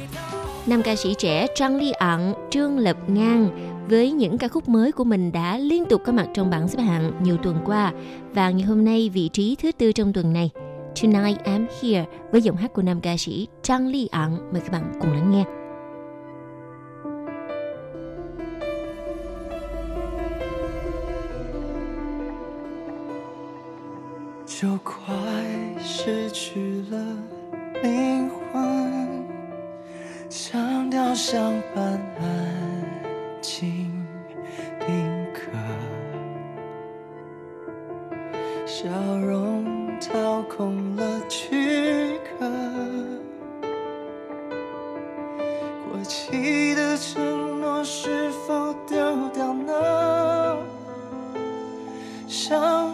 [0.66, 3.49] Nam ca sĩ trẻ Trang Ly Ẩn, Trương Lập Ngang
[3.89, 6.83] với những ca khúc mới của mình đã liên tục có mặt trong bảng xếp
[6.83, 7.93] hạng nhiều tuần qua
[8.35, 10.51] và ngày hôm nay vị trí thứ tư trong tuần này.
[11.03, 14.39] Tonight I'm Here với giọng hát của nam ca sĩ Trang Ly Ẩn.
[14.53, 15.57] Mời các bạn cùng lắng nghe.
[24.61, 25.14] 就快
[25.78, 26.98] 失去了
[27.80, 29.24] 灵魂，
[30.28, 31.84] 像雕像般
[32.18, 33.88] 安静
[34.80, 35.40] 定格，
[38.66, 38.88] 笑
[39.20, 42.50] 容掏空了躯壳，
[45.88, 50.56] 过期的承诺是否丢掉呢？
[52.26, 52.90] 想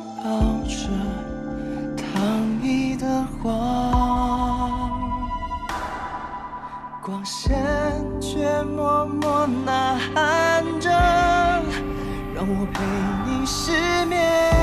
[7.24, 7.56] 线
[8.20, 10.90] 却默默呐喊着，
[12.34, 12.84] 让我陪
[13.26, 13.72] 你失
[14.04, 14.53] 眠。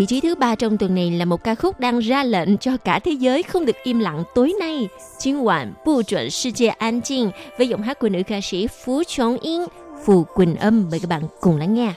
[0.00, 2.76] Vị trí thứ ba trong tuần này là một ca khúc đang ra lệnh cho
[2.76, 8.40] cả thế giới không được im lặng tối nay.今晚不准世界安静 với giọng hát của nữ ca
[8.40, 9.66] sĩ Phú Chống Yên,
[10.04, 10.88] Phù Quỳnh Âm.
[10.90, 11.92] Mời các bạn cùng lắng nghe.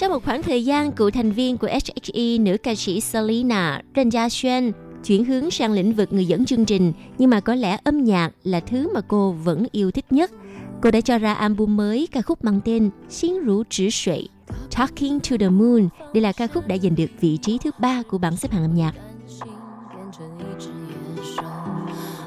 [0.00, 4.08] Sau một khoảng thời gian, cựu thành viên của SHE nữ ca sĩ Selena, Trần
[4.08, 4.72] Gia Xuân
[5.04, 8.30] chuyển hướng sang lĩnh vực người dẫn chương trình, nhưng mà có lẽ âm nhạc
[8.44, 10.30] là thứ mà cô vẫn yêu thích nhất.
[10.82, 14.28] Cô đã cho ra album mới ca khúc mang tên Xin rủ trữ sụy,
[14.70, 15.88] Talking to the Moon.
[16.14, 18.62] Đây là ca khúc đã giành được vị trí thứ ba của bảng xếp hạng
[18.62, 18.92] âm nhạc.
[19.90, 20.68] 变成一只
[21.16, 21.42] 野兽。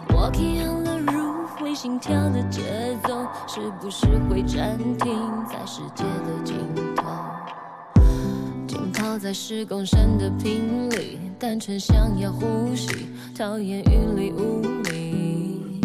[0.09, 2.61] Walking on the roof，会心跳的节
[3.03, 5.15] 奏，是不是会暂停
[5.49, 6.55] 在世界的尽
[6.95, 7.03] 头？
[8.74, 12.88] 浸泡在十公升的瓶里，单纯想要呼吸，
[13.38, 15.80] 讨厌云里雾里。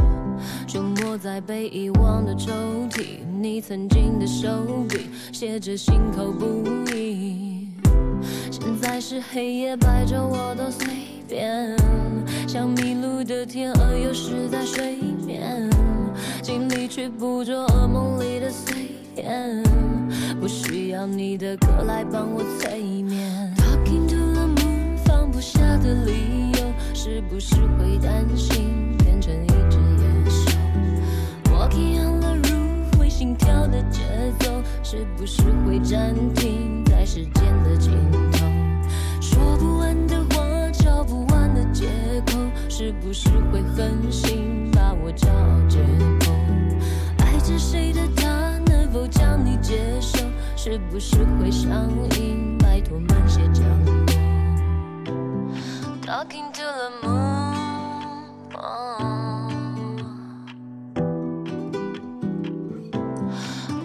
[0.68, 2.52] 出没在被遗忘的抽
[2.90, 6.64] 屉，你曾经的手笔写着心口不
[6.96, 7.68] 一。
[8.50, 10.88] 现在是黑夜，白昼我都随
[11.28, 11.78] 便，
[12.48, 15.70] 像迷路的天鹅，有时在水面，
[16.42, 18.74] 尽力去捕捉噩梦里的碎
[19.22, 19.64] 片，
[20.40, 23.54] 不需要你的歌来帮我催眠。
[23.58, 26.60] Talking to the moon，放不下的理由，
[26.94, 30.52] 是不是会担心变成一只野兽
[31.52, 34.04] ？Walking on the roof，会心跳的节
[34.40, 37.92] 奏，是不是会暂停在时间的尽
[38.32, 38.46] 头？
[39.20, 41.88] 说不完的话，找不完的借
[42.28, 42.38] 口，
[42.70, 45.80] 是不是会狠心把我骄傲解
[46.22, 46.32] 剖？
[47.18, 48.60] 爱着谁的他，
[48.92, 50.18] 否将你接受？
[50.56, 52.58] 是不是会上瘾？
[52.58, 53.94] 拜托慢些降落。
[56.02, 57.20] Talking to the moon、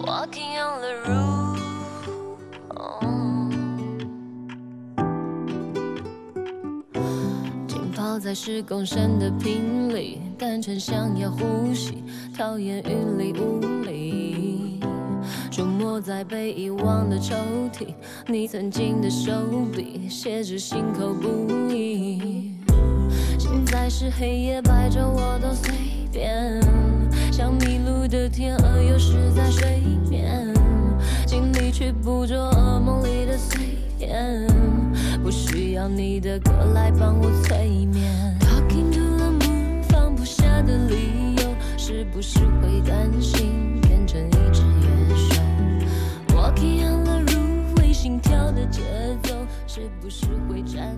[0.01, 1.59] Walking on the roof、
[7.69, 12.03] 浸泡在十公升的瓶里，单纯想要呼吸，
[12.37, 14.64] 讨厌云里雾里。
[15.55, 17.33] 出没在被遗忘的抽
[17.73, 17.87] 屉，
[18.27, 19.31] 你曾经的手
[19.73, 22.57] 笔写着心口不一。
[23.39, 25.73] 现在是黑夜，白昼我都随
[26.11, 26.61] 便，
[27.31, 29.81] 像迷路的天鹅，有时在睡
[30.11, 30.53] 眠，
[31.25, 34.49] 尽力去捕捉噩梦里的碎片，
[35.23, 38.03] 不需要你的歌来帮我催眠。
[38.41, 41.45] Talking to the moon，放不下的理由，
[41.79, 44.63] 是不是会担心变成一只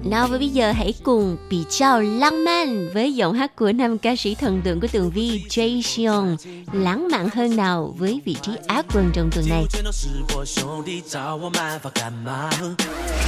[0.04, 3.98] Nào và bây giờ hãy cùng bị trao lãng mạn với giọng hát của nam
[3.98, 6.36] ca sĩ thần tượng của tường vi Jay Sean.
[6.72, 9.66] Lãng mạn hơn nào với vị trí á quân trong tuần này.
[9.70, 12.50] 全都是我兄弟找我麻烦干嘛？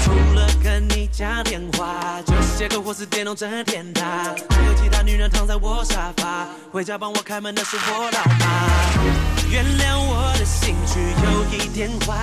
[0.04, 9.27] 除了跟你讲电话，就是写歌或是电动整天打，还有其他女人躺在我沙发，回家帮我开门的是我老妈。
[9.51, 12.15] 原谅我的兴趣有一点坏，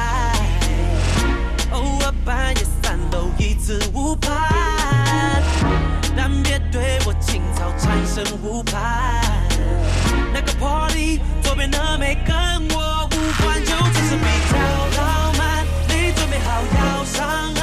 [1.71, 4.31] 偶尔半夜三楼一次误判，
[6.15, 9.23] 但别对我情操产生误判。
[10.33, 12.35] 那个 party 左边的妹跟
[12.75, 14.57] 我无关，就只是比较
[15.01, 15.65] 浪漫。
[15.87, 17.59] 你准备好要上不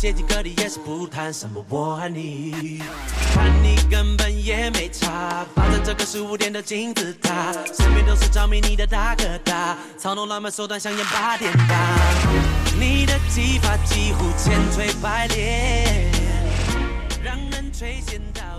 [0.00, 2.80] 写进歌里也是不谈什么我爱你，
[3.34, 11.76] 看你根本也没差，霸占这个十五点的金字塔，身边都是着迷你的大哥大，操弄浪漫手段像演八点档，
[12.78, 16.12] 你的技法几乎千锤百炼，
[17.20, 18.57] 让人垂涎到。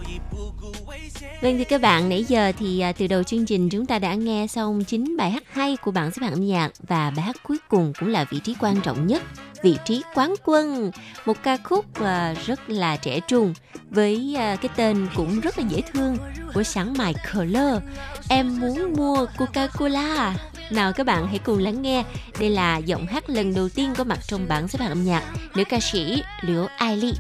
[1.42, 4.14] Vâng thì các bạn, nãy giờ thì à, từ đầu chương trình chúng ta đã
[4.14, 7.36] nghe xong 9 bài hát hay của bảng xếp hạng âm nhạc và bài hát
[7.44, 9.24] cuối cùng cũng là vị trí quan trọng nhất,
[9.64, 10.92] vị trí quán quân.
[11.26, 13.54] Một ca khúc à, rất là trẻ trung
[13.90, 16.18] với à, cái tên cũng rất là dễ thương
[16.54, 17.84] của sáng mài Color.
[18.30, 20.34] Em muốn mua Coca-Cola.
[20.72, 22.04] Nào các bạn hãy cùng lắng nghe.
[22.40, 25.24] Đây là giọng hát lần đầu tiên có mặt trong bảng xếp hạng âm nhạc
[25.56, 27.14] nữ ca sĩ Liễu Ai Ly,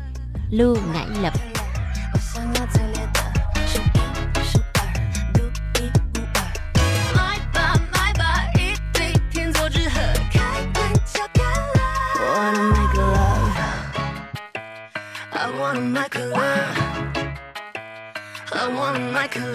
[0.52, 1.34] Lưu Ngải Lập.
[15.39, 16.77] I wanna make love,
[18.53, 19.55] I wanna make love,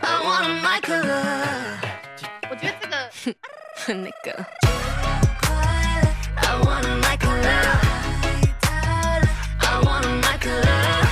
[0.00, 1.78] I wanna make love。
[2.50, 4.44] 我觉得这个那个。
[6.34, 7.80] I wanna make love,
[9.60, 11.08] I wanna make love,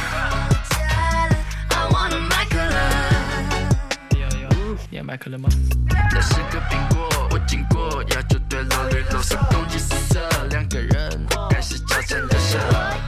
[1.70, 2.91] I wanna make love。
[4.91, 5.49] 要买可乐吗？
[6.11, 10.20] 这是个苹果，我经过，要就对了，绿豆色，攻击色，
[10.51, 10.93] 两个人开始交
[12.58, 13.05] 缠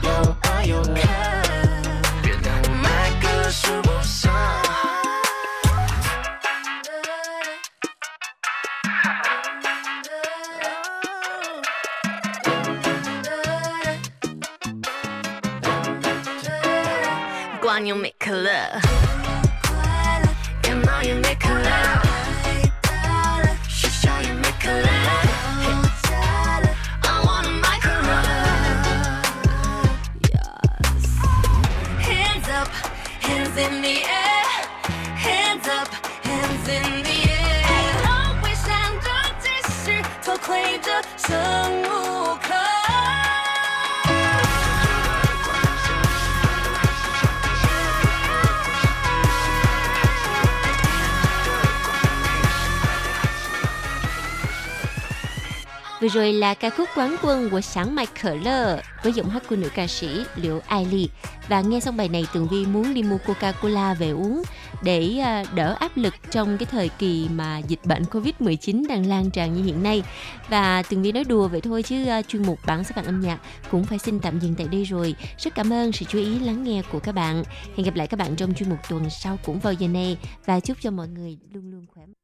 [56.18, 59.56] rồi là ca khúc quán quân của sáng Mai Khở Lơ với giọng hát của
[59.56, 61.08] nữ ca sĩ Liễu Ai Ly.
[61.48, 64.42] Và nghe xong bài này, Tường Vi muốn đi mua Coca-Cola về uống
[64.82, 69.30] để à, đỡ áp lực trong cái thời kỳ mà dịch bệnh Covid-19 đang lan
[69.30, 70.02] tràn như hiện nay.
[70.48, 73.20] Và Tường Vi nói đùa vậy thôi chứ à, chuyên mục bảng xếp hạng âm
[73.20, 73.38] nhạc
[73.70, 75.14] cũng phải xin tạm dừng tại đây rồi.
[75.38, 77.42] Rất cảm ơn sự chú ý lắng nghe của các bạn.
[77.76, 80.60] Hẹn gặp lại các bạn trong chuyên mục tuần sau cũng vào giờ này và
[80.60, 82.17] chúc cho mọi người luôn luôn khỏe mạnh.